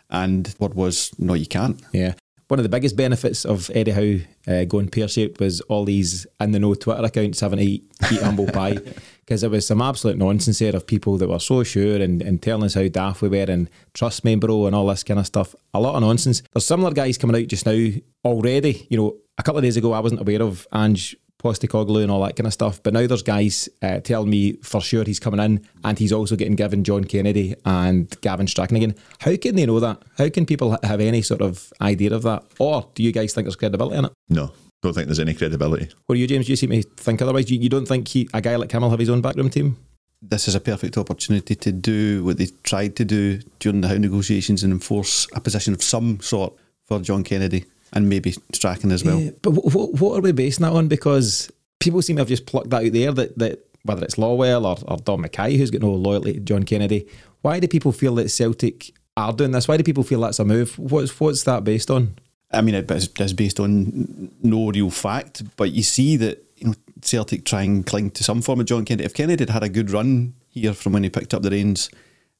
[0.09, 1.81] And what was, no, you can't.
[1.91, 2.13] Yeah.
[2.47, 6.27] One of the biggest benefits of Eddie Howe uh, going pear shaped was all these
[6.39, 8.77] in the know Twitter accounts having to eat, eat humble pie
[9.25, 12.41] because there was some absolute nonsense there of people that were so sure and, and
[12.41, 15.25] telling us how daft we were and trust me, bro, and all this kind of
[15.25, 15.55] stuff.
[15.73, 16.43] A lot of nonsense.
[16.53, 17.89] There's similar guys coming out just now
[18.23, 18.87] already.
[18.89, 21.15] You know, a couple of days ago, I wasn't aware of Ange
[21.45, 22.81] Postecoglou and all that kind of stuff.
[22.81, 26.35] But now there's guys uh, telling me for sure he's coming in and he's also
[26.35, 28.95] getting given John Kennedy and Gavin Strachan again.
[29.19, 30.01] How can they know that?
[30.17, 32.43] How can people have any sort of idea of that?
[32.59, 34.13] Or do you guys think there's credibility in it?
[34.29, 35.89] No, don't think there's any credibility.
[36.07, 37.49] Or you, James, do you seem to think otherwise?
[37.49, 39.77] You, you don't think he, a guy like him will have his own backroom team?
[40.21, 43.97] This is a perfect opportunity to do what they tried to do during the Howe
[43.97, 46.53] negotiations and enforce a position of some sort
[46.85, 49.19] for John Kennedy and maybe Strachan as well.
[49.19, 50.87] Yeah, but what, what are we basing that on?
[50.87, 54.65] Because people seem to have just plucked that out there that, that whether it's Lawwell
[54.65, 57.07] or, or Dom McKay, who's got no loyalty to John Kennedy,
[57.41, 59.67] why do people feel that Celtic are doing this?
[59.67, 60.77] Why do people feel that's a move?
[60.79, 62.15] What's what's that based on?
[62.55, 66.67] I mean, it- it's, it's based on no real fact, but you see that you
[66.67, 69.05] know Celtic try and cling to some form of John Kennedy.
[69.05, 71.89] If Kennedy had had a good run here from when he picked up the reins,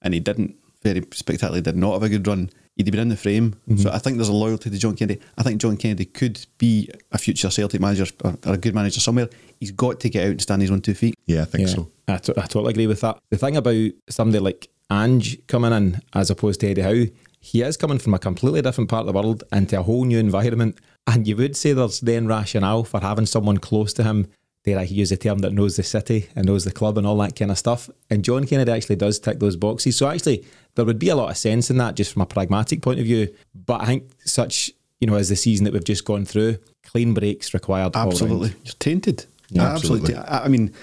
[0.01, 3.09] and he didn't, very spectacularly did not have a good run, he'd have been in
[3.09, 3.55] the frame.
[3.69, 3.77] Mm-hmm.
[3.81, 5.19] So I think there's a loyalty to John Kennedy.
[5.37, 8.99] I think John Kennedy could be a future Celtic manager or, or a good manager
[8.99, 9.29] somewhere.
[9.59, 11.15] He's got to get out and stand his own two feet.
[11.25, 11.89] Yeah, I think so.
[12.07, 13.17] I, to- I totally agree with that.
[13.29, 17.05] The thing about somebody like Ange coming in as opposed to Eddie Howe,
[17.45, 20.17] he is coming from a completely different part of the world into a whole new
[20.17, 20.79] environment.
[21.05, 24.25] And you would say there's then rationale for having someone close to him,
[24.63, 27.17] dare I use the term, that knows the city and knows the club and all
[27.19, 27.87] that kind of stuff.
[28.09, 29.95] And John Kennedy actually does tick those boxes.
[29.95, 30.43] So actually,
[30.73, 33.05] there would be a lot of sense in that just from a pragmatic point of
[33.05, 33.31] view.
[33.53, 37.13] But I think such, you know, as the season that we've just gone through, clean
[37.13, 37.95] breaks required.
[37.95, 38.55] Absolutely.
[38.63, 39.27] You're tainted.
[39.51, 40.15] Yeah, absolutely.
[40.15, 40.35] absolutely.
[40.35, 40.73] I, I mean,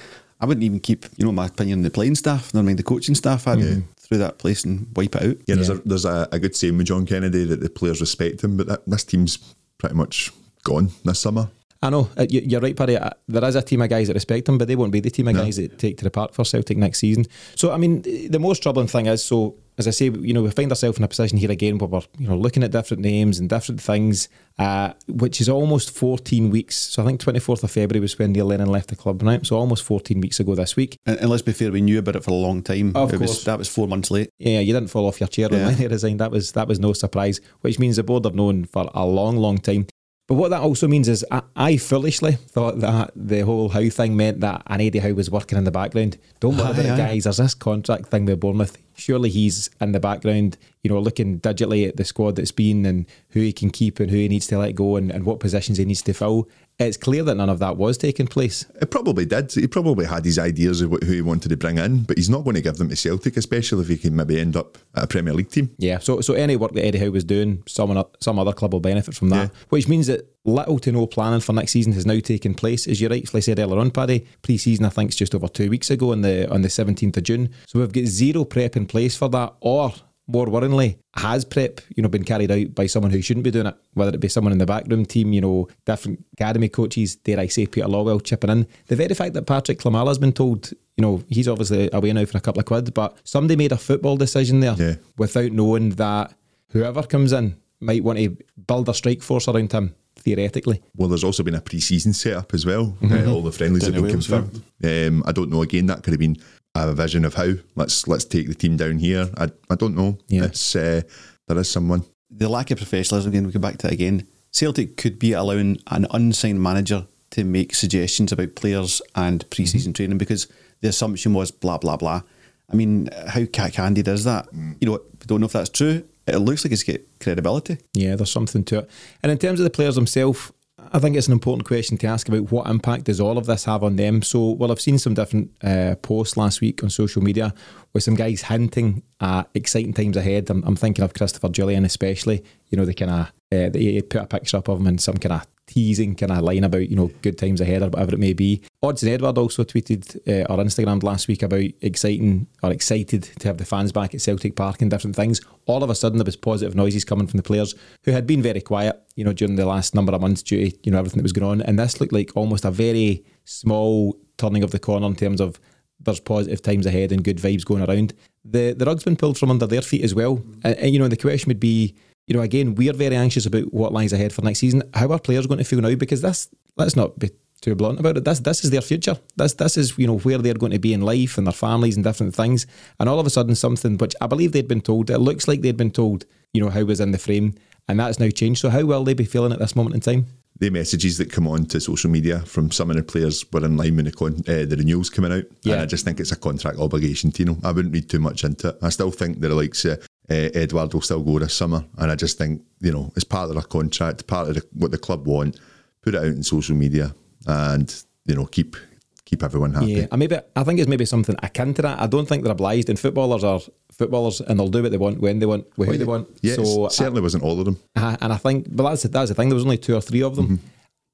[0.43, 2.83] I wouldn't even keep, you know, my opinion on the playing staff, never mind the
[2.83, 3.47] coaching staff.
[3.47, 5.37] I'd through that place and wipe it out.
[5.47, 8.43] Yeah, there's, a, there's a, a good saying with John Kennedy that the players respect
[8.43, 9.39] him, but that, this team's
[9.79, 10.33] pretty much
[10.65, 11.49] gone this summer.
[11.81, 12.97] I know uh, you- you're right, Paddy.
[12.97, 15.11] Uh, There is a team of guys that respect him, but they won't be the
[15.11, 15.45] team of No.
[15.45, 17.25] guys that take to the park for Celtic next season.
[17.57, 20.51] So, I mean, the most troubling thing is, so as I say, you know, we
[20.51, 23.39] find ourselves in a position here again where we're, you know, looking at different names
[23.39, 26.77] and different things, uh, which is almost 14 weeks.
[26.77, 29.45] So I think 24th of February was when Neil Lennon left the club, right?
[29.47, 30.99] So almost 14 weeks ago this week.
[31.07, 32.93] And, and let's be fair, we knew about it for a long time.
[32.95, 33.31] Of it course.
[33.31, 34.29] Was, that was four months late.
[34.39, 35.67] Yeah, you didn't fall off your chair Yeah.
[35.67, 36.21] when he resigned.
[36.21, 39.37] That was that was no surprise, which means the board have known for a long,
[39.39, 39.87] long time.
[40.29, 44.17] But what that also means is I, I foolishly thought that the whole Howe thing
[44.17, 46.17] meant that an Eddie Howe was working in the background.
[46.41, 47.25] Don't worry Aye, about it, guys.
[47.25, 48.79] There's this contract thing with Bournemouth.
[48.95, 53.07] Surely he's in the background, you know, looking digitally at the squad that's been and
[53.31, 55.79] who he can keep and who he needs to let go and, and what positions
[55.79, 56.49] he needs to fill.
[56.79, 58.67] It's clear that none of that was taking place.
[58.81, 59.53] It probably did.
[59.53, 62.45] He probably had his ideas of who he wanted to bring in, but he's not
[62.45, 65.07] going to give them to Celtic, especially if he can maybe end up at a
[65.07, 65.71] Premier League team.
[65.79, 68.81] Yeah, so so any work that Eddie Howe was doing, someone some other club will
[68.81, 69.51] benefit from that.
[69.51, 69.59] Yeah.
[69.69, 72.87] Which means that little to no planning for next season has now taken place.
[72.89, 75.91] As you rightfully said earlier on, Paddy, pre-season I think it's just over two weeks
[75.91, 77.51] ago on the on the seventeenth of June.
[77.67, 79.93] So we've got zero prep in place for that, or
[80.29, 83.67] more worryingly, has prep you know been carried out by someone who shouldn't be doing
[83.67, 87.41] it, whether it be someone in the backroom team, you know, different academy coaches, dare
[87.41, 88.67] I say Peter Lawwell chipping in.
[88.87, 92.39] The very fact that Patrick Klimala's been told, you know, he's obviously away now for
[92.39, 94.95] a couple of quid, but somebody made a football decision there Yeah.
[95.19, 96.33] without knowing that
[96.69, 98.37] whoever comes in might want to
[98.67, 100.83] build a strike force around him, theoretically.
[100.97, 102.97] Well, there's also been a pre-season setup as well.
[103.03, 104.63] Uh, all the friendlies have been Wales, confirmed.
[104.83, 105.63] Um, I don't know.
[105.63, 106.39] Again, that could have been
[106.75, 109.29] a vision of how let's let's take the team down here.
[109.37, 110.19] I I don't know.
[110.29, 110.45] Yeah.
[110.45, 111.03] It's uh,
[111.49, 112.05] there is someone.
[112.31, 114.27] The lack of professionalism, again, we go back to it again.
[114.53, 119.93] Celtic could be allowing an unsigned manager to make suggestions about players and pre season
[119.93, 120.49] training because
[120.81, 122.23] the assumption was blah, blah, blah.
[122.71, 124.49] I mean, how cat candid is that?
[124.53, 126.05] You know, we don't know if that's true.
[126.27, 127.79] It looks like it's got credibility.
[127.95, 128.91] Yeah, there's something to it.
[129.23, 130.53] And in terms of the players themselves,
[130.93, 133.65] I think it's an important question to ask about what impact does all of this
[133.65, 134.23] have on them.
[134.23, 137.55] So, well, I've seen some different uh, posts last week on social media
[137.93, 140.51] with some guys hinting at exciting times ahead.
[140.51, 142.45] I'm, I'm thinking of Christopher Jullien especially.
[142.69, 145.35] You know, they kind of uh, put a picture up of him in some kind
[145.35, 148.33] of teasing kind of line about you know good times ahead or whatever it may
[148.33, 148.63] be.
[148.83, 153.65] Odsonne Edouard also tweeted uh, or last week about exciting or excited to have the
[153.65, 155.41] fans back at Celtic Park and different things.
[155.67, 158.43] All of a sudden there was positive noises coming from the players who had been
[158.43, 161.19] very quiet, you know, during the last number of months due to you know everything
[161.19, 164.79] that was going on, and this looked like almost a very small turning of the
[164.79, 165.61] corner in terms of
[166.01, 168.15] there's positive times ahead and good vibes going around.
[168.45, 171.09] The the rug's been pulled from under their feet as well, and, and you know
[171.09, 171.95] the question would be
[172.27, 174.83] you know, again, we're very anxious about what lies ahead for next season.
[174.95, 175.95] How are players going to feel now?
[175.95, 178.25] Because this, let's not be too blunt about it.
[178.25, 179.19] This, this is their future.
[179.37, 181.97] This, this is you know where they're going to be in life and their families
[181.97, 182.67] and different things.
[183.01, 185.63] And all of a sudden, something which I believe they'd been told, it looks like
[185.63, 187.55] they'd been told, you know, Howe was in the frame,
[187.89, 188.61] and that's now changed.
[188.61, 190.27] So how will they be feeling at this moment in time?
[190.63, 193.77] the messages that come on to social media from some of the players were in
[193.77, 195.43] line with the, con- uh, the renewals coming out.
[195.63, 195.75] Yeah.
[195.75, 197.57] And I just think it's a contract obligation, Tino.
[197.65, 198.79] I wouldn't read too much into it.
[198.81, 201.85] I still think that the likes of uh, Edouard will still go this summer.
[201.99, 204.91] And I just think, you know, it's part of their contract, part of the, what
[204.91, 205.59] the club want.
[206.03, 207.15] Put it out in social media
[207.47, 207.95] and,
[208.27, 208.77] you know, keep
[209.25, 209.93] keep everyone happy.
[209.93, 212.01] Yeah, I maybe I think it's maybe something akin to that.
[212.01, 213.61] I don't think they're obliged, and footballers are
[213.93, 216.29] footballers, and they'll do what they want when they want, with who they want.
[216.43, 217.79] Yeah, so it certainly wasn't all of them.
[217.97, 219.49] And I think, but that's that's the thing.
[219.49, 220.67] There was only two or three of them, Mm-hmm.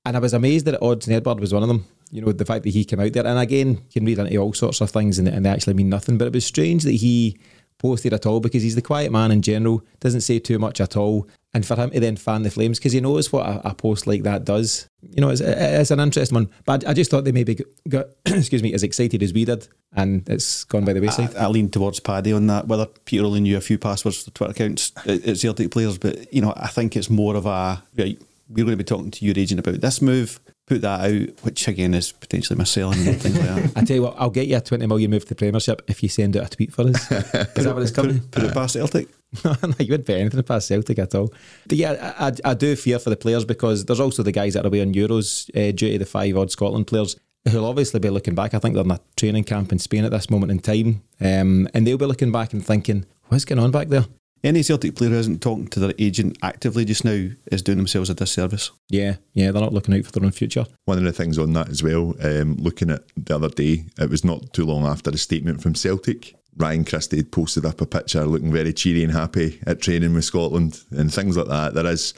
[0.07, 1.85] and I was amazed that Odsonne Edouard was one of them.
[2.11, 4.37] You know, the fact that he came out there, and again, you can read into
[4.39, 6.17] all sorts of things, and, and they actually mean nothing.
[6.17, 7.39] But it was strange that he
[7.79, 10.97] posted at all because he's the quiet man in general, doesn't say too much at
[10.97, 13.75] all, and for him to then fan the flames because he knows what a, a
[13.75, 14.89] post like that does.
[15.11, 16.51] You know, it's, it's an interesting one.
[16.65, 17.59] But I just thought they maybe
[17.89, 21.35] got, excuse me, as excited as we did, and it's gone by the wayside.
[21.37, 22.67] I, I lean towards Paddy on that.
[22.67, 26.43] Whether Peter only knew a few passwords for Twitter accounts at Celtic players, but you
[26.43, 28.21] know, I think it's more of a right.
[28.51, 30.41] We're going to be talking to your agent about this move.
[30.69, 33.73] Put that out, which again is potentially my selling and things like that.
[33.77, 36.03] I tell you what, I'll get you a 20 million move to the Premiership if
[36.03, 37.11] you send out a tweet for us.
[37.13, 38.17] Is that what it's coming?
[38.17, 39.09] it, put it past Celtic.
[39.45, 41.33] no, you wouldn't bet anything past Celtic at all.
[41.67, 44.55] But yeah, I, I, I do fear for the players because there's also the guys
[44.55, 47.17] that are away on Euros uh, due to the five odd Scotland players
[47.49, 48.53] who'll obviously be looking back.
[48.53, 51.03] I think they're in a training camp in Spain at this moment in time.
[51.21, 54.05] Um, and they'll be looking back and thinking, what's going on back there?
[54.45, 58.09] Any Celtic player who isn't talking to their agent actively just now is doing themselves
[58.09, 58.71] a disservice.
[58.89, 60.65] Yeah, yeah, they're not looking out for their own future.
[60.85, 64.11] One of the things on that as well, um, looking at the other day, it
[64.11, 66.35] was not too long after a statement from Celtic.
[66.57, 70.25] Ryan Christie had posted up a picture looking very cheery and happy at training with
[70.25, 71.75] Scotland and things like that.
[71.75, 72.15] There is,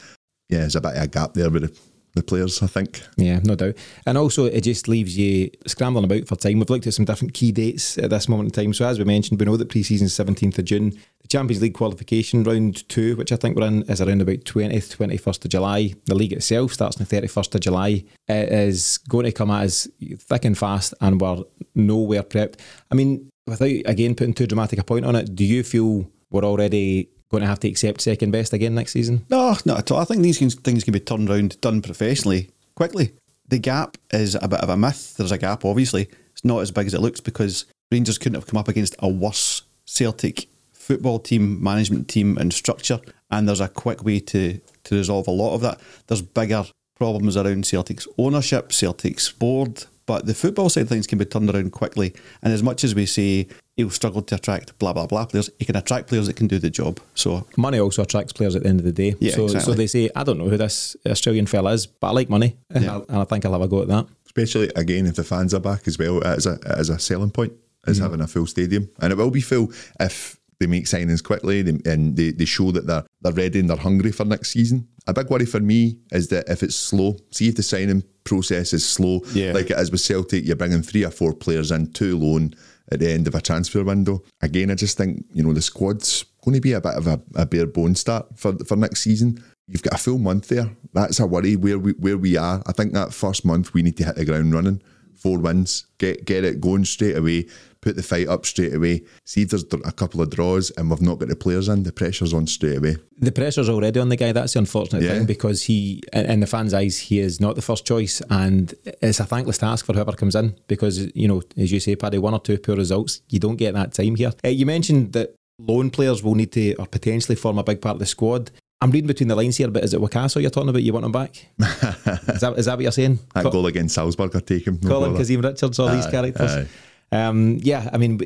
[0.49, 1.81] yeah, there's a bit of a gap there with the,
[2.15, 3.03] the players, I think.
[3.17, 3.77] Yeah, no doubt.
[4.07, 6.59] And also, it just leaves you scrambling about for time.
[6.59, 8.75] We've looked at some different key dates at this moment in time.
[8.75, 10.91] So, as we mentioned, we know that pre season is 17th of June.
[11.23, 14.97] The Champions League qualification round two, which I think we're in, is around about 20th,
[14.97, 15.95] 21st of July.
[16.07, 18.05] The league itself starts on the 31st of July.
[18.29, 21.45] It is going to come at us thick and fast, and we're
[21.75, 22.59] nowhere prepped.
[22.91, 26.45] I mean, without again putting too dramatic a point on it, do you feel we're
[26.45, 29.25] already going to have to accept second best again next season?
[29.31, 30.01] No, not at all.
[30.01, 33.13] I think these things can be turned around, done professionally, quickly.
[33.49, 35.17] The gap is a bit of a myth.
[35.17, 36.09] There's a gap, obviously.
[36.33, 39.09] It's not as big as it looks because Rangers couldn't have come up against a
[39.09, 43.01] worse Celtic football team, management team, and structure.
[43.31, 45.81] And there's a quick way to, to resolve a lot of that.
[46.07, 46.65] There's bigger
[46.97, 51.49] problems around Celtic's ownership, Celtic's board, but the football side of things can be turned
[51.49, 52.15] around quickly.
[52.43, 53.47] And as much as we say
[53.81, 56.59] he'll struggle to attract blah blah blah players, he can attract players that can do
[56.59, 57.01] the job.
[57.15, 59.15] So Money also attracts players at the end of the day.
[59.19, 62.11] Yeah, so, so they say, I don't know who this Australian fella is, but I
[62.13, 62.57] like money.
[62.71, 62.99] And, Yeah.
[62.99, 64.07] I, and I think I'll have a go at that.
[64.27, 67.31] Especially again if the fans are back as well, as a, it is a selling
[67.31, 67.53] point.
[67.87, 68.03] Is mm.
[68.03, 72.17] having a full stadium, and it will be full if they make signings quickly and
[72.17, 74.87] they, they show that they're they're ready and they're hungry for next season.
[75.07, 78.75] A big worry for me is that if it's slow, see if the signing process
[78.75, 79.53] is slow, Yeah.
[79.53, 82.55] like it is with Celtic, you're bringing three or four players in, two loan
[82.91, 84.23] at the end of a transfer window.
[84.43, 87.21] Again, I just think you know the squad's going to be a bit of a,
[87.35, 89.43] a bare bone start for for next season.
[89.69, 90.71] You've got a full month there.
[90.93, 92.63] That's a worry where we where we are.
[92.67, 94.83] I think that first month we need to hit the ground running.
[95.15, 97.47] Four wins, get get it going straight away.
[97.83, 99.03] Put the fight up straight away.
[99.25, 101.83] See if there's a couple of draws and we've not got the players in.
[101.83, 102.97] The pressure's on straight away.
[103.19, 104.33] The pressure's already on the guy.
[104.33, 105.15] That's the unfortunate Yeah.
[105.15, 109.19] thing because he, in the fans' eyes, he is not the first choice, and it's
[109.21, 112.35] a thankless task for whoever comes in because you know, as you say, Paddy, one
[112.35, 114.33] or two poor results, you don't get that time here.
[114.45, 117.95] Uh, you mentioned that loan players will need to or potentially form a big part
[117.95, 118.51] of the squad.
[118.83, 120.83] I'm reading between the lines here, but is it Wakaso you're talking about?
[120.83, 121.47] You want him back?
[121.59, 123.19] is that is that what you're saying?
[123.35, 124.79] That Co- goal against Salzburg, I take him.
[124.83, 125.17] No Colin.
[125.17, 126.51] Kazim Richards, all these characters.
[126.51, 126.67] aye.
[127.13, 128.21] Um, yeah, I mean,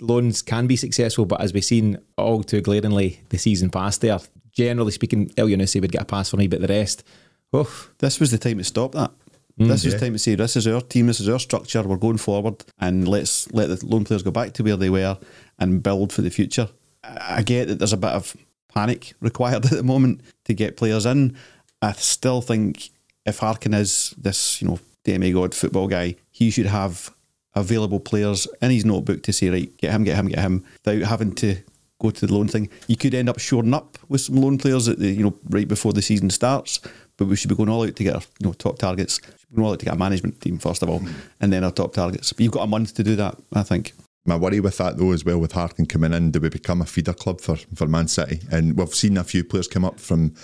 [0.00, 4.18] loans can be successful, but as we've seen all too glaringly the season past there,
[4.52, 7.04] generally speaking, Elyounoussi would get a pass for me, but the rest,
[7.52, 9.10] oh, this was the time to stop that.
[9.56, 9.90] this was Yeah.
[9.92, 12.64] the time to say this is our team, this is our structure, we're going forward,
[12.78, 15.18] and let's let the loan players go back to where they were
[15.58, 16.68] and build for the future.
[17.02, 18.36] I I get that there's a bit of
[18.72, 21.34] panic required at the moment to get players in.
[21.80, 22.90] I still think
[23.24, 27.12] if Harkin is this, you know, demigod football guy, he should have
[27.54, 31.08] available players in his notebook to say, right, get him, get him, get him, without
[31.08, 31.56] having to
[32.00, 32.68] go to the loan thing.
[32.86, 35.66] You could end up shoring up with some loan players at the, you know, right
[35.66, 36.80] before the season starts.
[37.16, 39.20] But we should be going all out to get our you know top targets.
[39.50, 41.18] We're going all out to get a management team first of all, mm-hmm.
[41.40, 42.32] and then our top targets.
[42.32, 43.92] But you've got a month to do that, I think.
[44.24, 46.86] My worry with that though as well with Harkin coming in, do we become a
[46.86, 48.40] feeder club for, for Man City?
[48.52, 50.34] And we've seen a few players come up from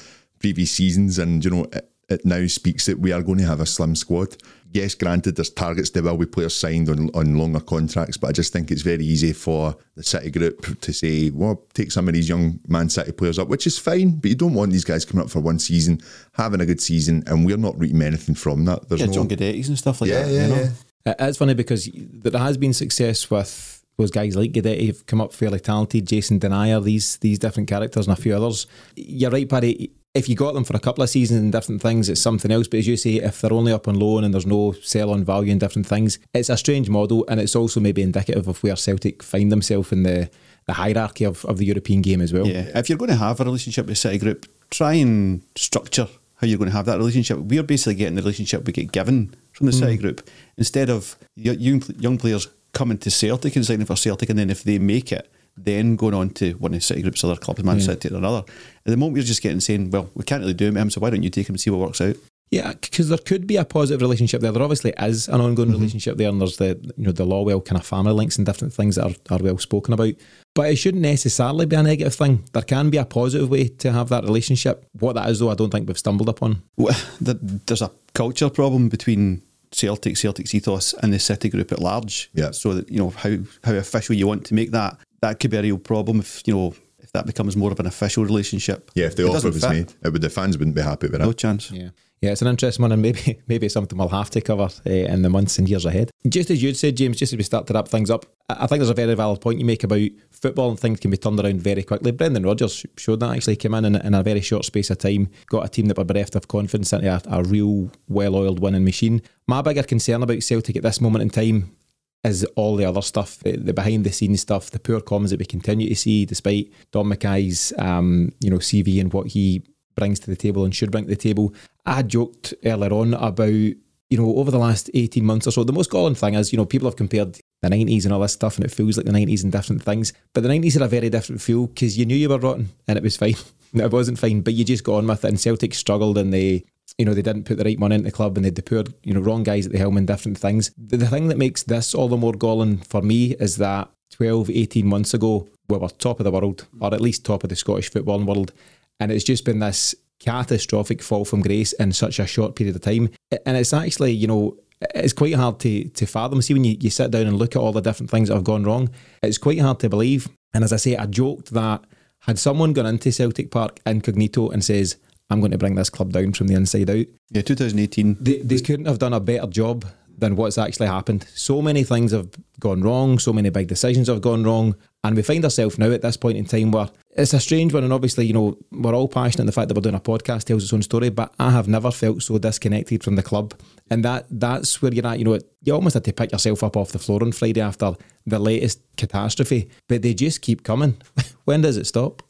[0.41, 3.61] previous seasons and you know it, it now speaks that we are going to have
[3.61, 4.37] a slim squad.
[4.75, 8.33] Yes, granted, there's targets there will be players signed on, on longer contracts, but I
[8.33, 12.15] just think it's very easy for the City group to say, well, take some of
[12.15, 15.05] these young Man City players up, which is fine, but you don't want these guys
[15.05, 16.01] coming up for one season,
[16.33, 18.89] having a good season, and we're not reaping anything from that.
[18.89, 20.33] There's Yeah, no, John Guidetti's and stuff like yeah, that.
[20.33, 20.69] yeah, you know?
[21.07, 21.15] yeah.
[21.21, 25.21] Uh, It's funny because there has been success with those guys like Guidetti have come
[25.21, 28.67] up fairly talented, Jason Denayer, these these different characters and a few others.
[28.97, 29.93] You're right, Paddy.
[30.15, 32.69] If you got them for a couple of seasons and different things, it's something else.
[32.69, 35.25] But as you say, if they're only up on loan and there's no sell on
[35.25, 38.77] value and different things, it's a strange model and it's also maybe indicative of where
[38.77, 40.31] Celtic find themselves in the,
[40.67, 42.47] the hierarchy of, of the European game as well.
[42.47, 46.47] Yeah, if you're going to have a relationship with City Group, try and structure how
[46.47, 47.39] you're going to have that relationship.
[47.39, 50.01] We're basically getting the relationship we get given from the City mm.
[50.01, 54.51] Group instead of young, young players coming to Celtic and signing for Celtic, and then
[54.51, 57.63] if they make it, then going on to one of the City Group's other clubs,
[57.63, 58.45] Man City or another.
[58.85, 61.11] At the moment, we're just getting saying, well, we can't really do him, so why
[61.11, 62.17] don't you take him and see what works out?
[62.51, 64.53] Yeah, because there could be a positive relationship there.
[64.53, 65.79] There obviously is an ongoing mm-hmm.
[65.79, 68.73] relationship there, and there's the you know the Lawwell kind of family links and different
[68.73, 70.15] things that are, are well spoken about.
[70.55, 72.45] But it shouldn't necessarily be a negative thing.
[72.53, 74.87] There can be a positive way to have that relationship.
[74.93, 76.63] What that is, though, I don't think we've stumbled upon.
[76.77, 79.43] Well, there's a culture problem between
[79.75, 82.31] Celtic, Celtic's ethos, and the City Group at large.
[82.35, 82.53] Yeah.
[82.53, 84.99] So that you know how how official you want to make that.
[85.21, 87.87] That could be a real problem if you know if that becomes more of an
[87.87, 88.91] official relationship.
[88.95, 89.71] Yeah, if the It offer was fit.
[89.71, 91.25] made, it would, the fans wouldn't be happy with it.
[91.25, 91.71] no chance.
[91.71, 91.91] Yeah.
[92.21, 95.23] Yeah, it's an interesting one, and maybe maybe something we'll have to cover uh, in
[95.23, 96.11] the months and years ahead.
[96.27, 98.81] Just as you'd said, James, just as we start to wrap things up, I think
[98.81, 101.61] there's a very valid point you make about football and things can be turned around
[101.61, 102.13] very quickly.
[102.13, 105.29] Brendan Rodgers showed that actually came in, in in a very short space of time,
[105.47, 109.23] got a team that were bereft of confidence into a, a real well-oiled winning machine.
[109.47, 111.77] My bigger concern about Celtic at this moment in time
[112.25, 115.39] is all the other stuff, the, the behind the scenes stuff, the poor comms that
[115.39, 119.63] we continue to see, despite Dom McKay's um, you know CV and what he
[119.95, 121.55] brings to the table and should bring to the table.
[121.87, 125.65] I joked earlier on about you know over the last eighteen months or so.
[125.65, 128.33] The most galling thing is you know people have compared the nineties and all this
[128.33, 130.13] stuff, and it feels like the nineties and different things.
[130.33, 132.97] But the nineties had a very different feel because you knew you were rotten and
[132.97, 133.37] it was fine.
[133.77, 135.29] It wasn't fine, but you just got on with it.
[135.29, 136.65] And Celtic struggled and they
[136.99, 139.15] you know, they didn't put the right money into the club and they had you
[139.15, 140.71] know, wrong guys at the helm and different things.
[140.77, 144.51] The, the thing that makes this all the more galling for me is that 12,
[144.51, 147.57] 18 months ago, we were top of the world, or at least top of the
[147.57, 148.53] Scottish footballing world.
[149.01, 149.95] And it's just been this
[150.25, 153.11] catastrophic fall from grace in such a short period of time.
[153.47, 154.57] And it's actually, you know,
[154.95, 156.43] it's quite hard to, to fathom.
[156.43, 158.45] See, when you, you sit down and look at all the different things that have
[158.45, 158.91] gone wrong,
[159.23, 160.29] it's quite hard to believe.
[160.53, 161.85] And as I say, I joked that
[162.21, 164.97] had someone gone into Celtic Park incognito and says,
[165.31, 168.19] I'm going to bring this club down from the inside out, Yeah, 2018.
[168.21, 169.85] they, they couldn't have done a better job
[170.17, 171.27] than what's actually happened.
[171.35, 172.29] So many things have
[172.61, 176.03] gone wrong, so many big decisions have gone wrong, and we find ourselves now at
[176.03, 177.85] this point in time where it's a strange one.
[177.85, 180.45] And obviously, you know, we're all passionate in the fact that we're doing a podcast
[180.45, 183.55] tells its own story, but I have never felt so disconnected from the club,
[183.91, 185.19] and that that's where you're at.
[185.19, 187.95] You know, you almost had to pick yourself up off the floor on Friday after
[188.27, 190.97] the latest catastrophe, but they just keep coming.
[191.45, 192.23] when does it stop?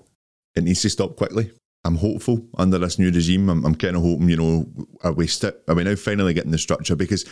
[0.55, 1.51] It needs to stop quickly.
[1.85, 3.51] I'm hopeful under this new regime.
[3.51, 4.67] I'm, I'm kind of hoping, you know,
[5.03, 6.97] are we st- are we now finally getting the structure?
[6.97, 7.27] Because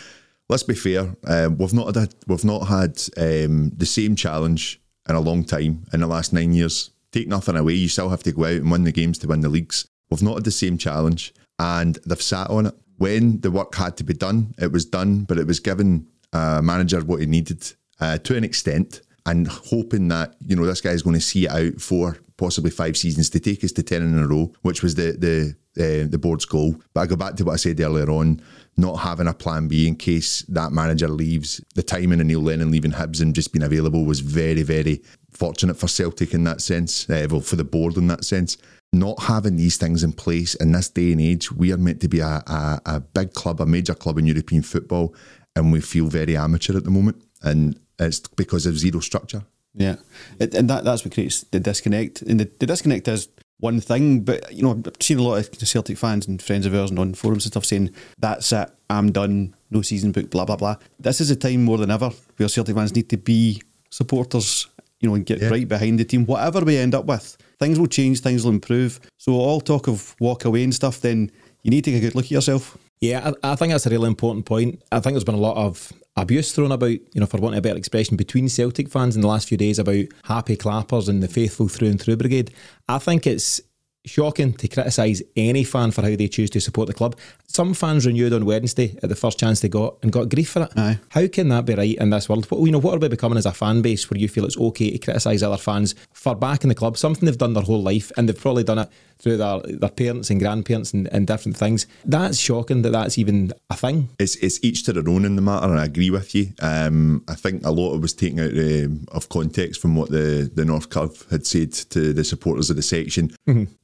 [0.48, 5.14] let's be fair, um, we've not had we've not had um, the same challenge in
[5.14, 6.91] a long time in the last nine years.
[7.12, 9.40] Take nothing away, you still have to go out and win the games to win
[9.40, 9.86] the leagues.
[10.10, 12.74] We've not had the same challenge, and they've sat on it.
[12.98, 16.62] When the work had to be done, it was done, but it was given a
[16.62, 21.02] manager what he needed uh, to an extent and hoping that you know this guy's
[21.02, 24.18] going to see it out for possibly five seasons to take us to ten in
[24.18, 26.76] a row, which was the the uh, the board's goal.
[26.92, 28.40] But I go back to what I said earlier on:
[28.76, 31.62] not having a plan B in case that manager leaves.
[31.74, 35.02] The timing of Neil Lennon leaving Hibs and just being available was very very
[35.32, 37.08] fortunate for Celtic in that sense.
[37.08, 38.56] Uh, well, for the board in that sense.
[38.94, 42.08] Not having these things in place in this day and age, we are meant to
[42.08, 45.14] be a, a, a big club, a major club in European football,
[45.56, 47.22] and we feel very amateur at the moment.
[47.42, 49.44] And it's because of zero structure.
[49.74, 49.96] Yeah,
[50.38, 52.20] and that that's what creates the disconnect.
[52.22, 53.28] And the, the disconnect is
[53.58, 56.74] one thing, but you know, I've seen a lot of Celtic fans and friends of
[56.74, 60.44] ours and on forums and stuff saying that's it, I'm done, no season book, blah
[60.44, 60.76] blah blah.
[60.98, 64.66] This is a time more than ever where Celtic fans need to be supporters,
[65.03, 65.48] you know, and get Yeah.
[65.48, 66.24] right behind the team.
[66.24, 69.00] Whatever we end up with, things will change, things will improve.
[69.18, 71.30] So all talk of walk away and stuff, then
[71.62, 72.78] you need to take a good look at yourself.
[73.00, 74.80] Yeah, I, I think that's a really important point.
[74.92, 77.62] I think there's been a lot of abuse thrown about, you know, for wanting a
[77.62, 81.26] better expression, between Celtic fans in the last few days about happy clappers and the
[81.28, 82.53] faithful through and through brigade.
[82.88, 83.61] I think it's
[84.05, 87.16] shocking to criticise any fan for how they choose to support the club.
[87.46, 90.62] Some fans renewed on Wednesday at the first chance they got and got grief for
[90.62, 90.72] it.
[90.76, 90.98] Aye.
[91.11, 92.50] How can that be right in this world?
[92.50, 94.59] What, you know, what are we becoming as a fan base where you feel it's
[94.59, 98.11] okay to criticise other fans for backing the club, something they've done their whole life
[98.16, 98.88] and they've probably done it
[99.22, 101.86] through their, their parents and grandparents and, and different things.
[102.05, 104.09] That's shocking that that's even a thing.
[104.18, 106.48] It's it's each to their own in the matter, and I agree with you.
[106.61, 110.11] Um, I think a lot of it was taken out um, of context from what
[110.11, 113.34] the, the North Curve had said to the supporters of the section.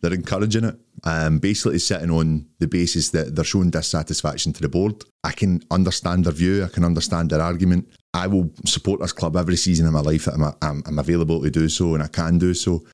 [0.09, 4.69] They're encouraging it, um, basically sitting on the basis that they're showing dissatisfaction to the
[4.71, 5.05] board.
[5.23, 7.89] I can understand their view, I can understand their argument.
[8.15, 11.43] I will support this club every season in my life that I'm, I'm, I'm available
[11.43, 12.85] to do so and I can do so.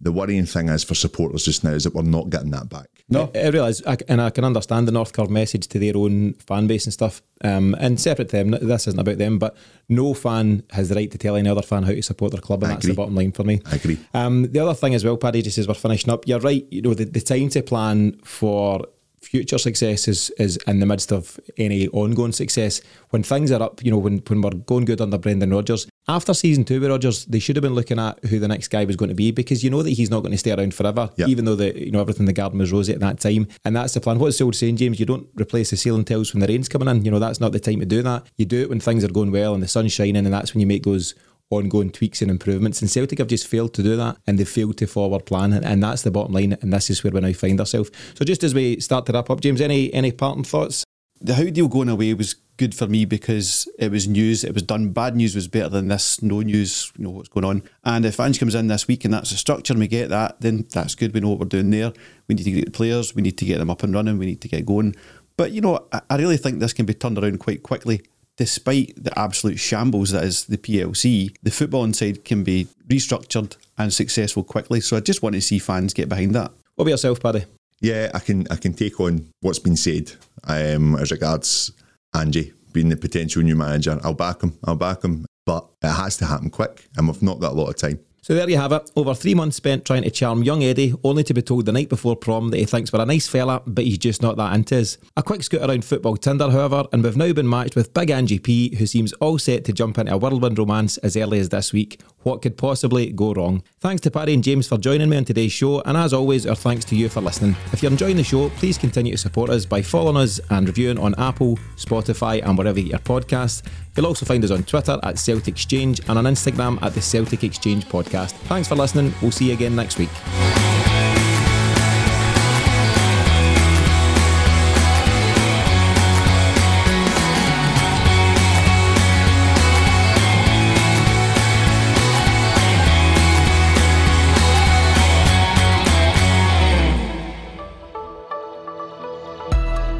[0.00, 2.88] The worrying thing is for supporters just now is that we're not getting that back.
[3.08, 5.96] No, I, I realise, I, and I can understand the North Curve message to their
[5.96, 7.22] own fan base and stuff.
[7.42, 9.56] Um, and separate to them, this isn't about them, but
[9.88, 12.62] no fan has the right to tell any other fan how to support their club,
[12.62, 12.94] and I that's agree.
[12.94, 13.60] the bottom line for me.
[13.66, 13.98] I agree.
[14.14, 16.66] Um, the other thing as well, Paddy, just as we're finishing up, you're right.
[16.70, 18.86] You know, the, the time to plan for
[19.24, 22.80] future success is, is in the midst of any ongoing success.
[23.10, 26.34] When things are up, you know, when, when we're going good under Brendan Rodgers, after
[26.34, 28.96] season two with Rodgers, they should have been looking at who the next guy was
[28.96, 31.26] going to be because you know that he's not going to stay around forever, Yeah.
[31.26, 33.48] even though the you know everything in the garden was rosy at that time.
[33.64, 34.18] And that's the plan.
[34.18, 35.00] What's the old saying, James?
[35.00, 37.04] You don't replace the ceiling tiles when the rain's coming in.
[37.04, 38.26] You know, that's not the time to do that.
[38.36, 40.60] You do it when things are going well and the sun's shining, and that's when
[40.60, 41.14] you make those
[41.50, 42.80] ongoing tweaks and improvements.
[42.80, 45.52] And Celtic have just failed to do that and they failed to forward plan.
[45.52, 46.56] And, that's the bottom line.
[46.60, 47.90] And this is where we now find ourselves.
[48.14, 50.84] So just as we start to wrap up, James, any any parting thoughts?
[51.20, 54.62] The Howe deal going away was good for me because it was news, it was
[54.62, 54.90] done.
[54.90, 57.62] Bad news was better than this, no news, you know what's going on.
[57.84, 60.40] And if Ange comes in this week and that's the structure and we get that,
[60.40, 61.14] then that's good.
[61.14, 61.92] We know what we're doing there.
[62.28, 64.26] We need to get the players, we need to get them up and running, we
[64.26, 64.94] need to get going.
[65.36, 68.02] But you know, I really think this can be turned around quite quickly.
[68.36, 73.92] Despite the absolute shambles that is the PLC, the football inside can be restructured and
[73.92, 74.80] successful quickly.
[74.80, 76.50] So I just want to see fans get behind that.
[76.74, 77.44] What about yourself, Paddy?
[77.80, 80.12] Yeah, I can I can take on what's been said
[80.44, 81.72] um, as regards
[82.14, 84.00] Angie being the potential new manager.
[84.02, 84.58] I'll back him.
[84.64, 87.68] I'll back him, but it has to happen quick, and we've not got a lot
[87.68, 88.00] of time.
[88.24, 88.90] So there you have it.
[88.96, 91.90] Over three months spent trying to charm young Eddie, only to be told the night
[91.90, 94.80] before prom that he thinks we're a nice fella, but he's just not that into
[94.80, 94.96] us.
[95.18, 98.38] A quick scoot around football Tinder, however, and we've now been matched with Big Angie
[98.38, 101.74] P, who seems all set to jump into a whirlwind romance as early as this
[101.74, 102.00] week.
[102.22, 103.62] What could possibly go wrong?
[103.80, 106.56] Thanks to Paddy and James for joining me on today's show, and as always, our
[106.56, 107.54] thanks to you for listening.
[107.74, 110.98] If you're enjoying the show, please continue to support us by following us and reviewing
[110.98, 113.62] on Apple, Spotify, and wherever you get your podcasts.
[113.96, 117.44] You'll also find us on Twitter at Celtic Exchange and on Instagram at the Celtic
[117.44, 118.32] Exchange Podcast.
[118.48, 119.14] Thanks for listening.
[119.22, 120.10] We'll see you again next week.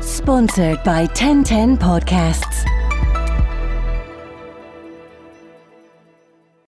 [0.01, 2.74] Sponsored by 1010 Podcasts.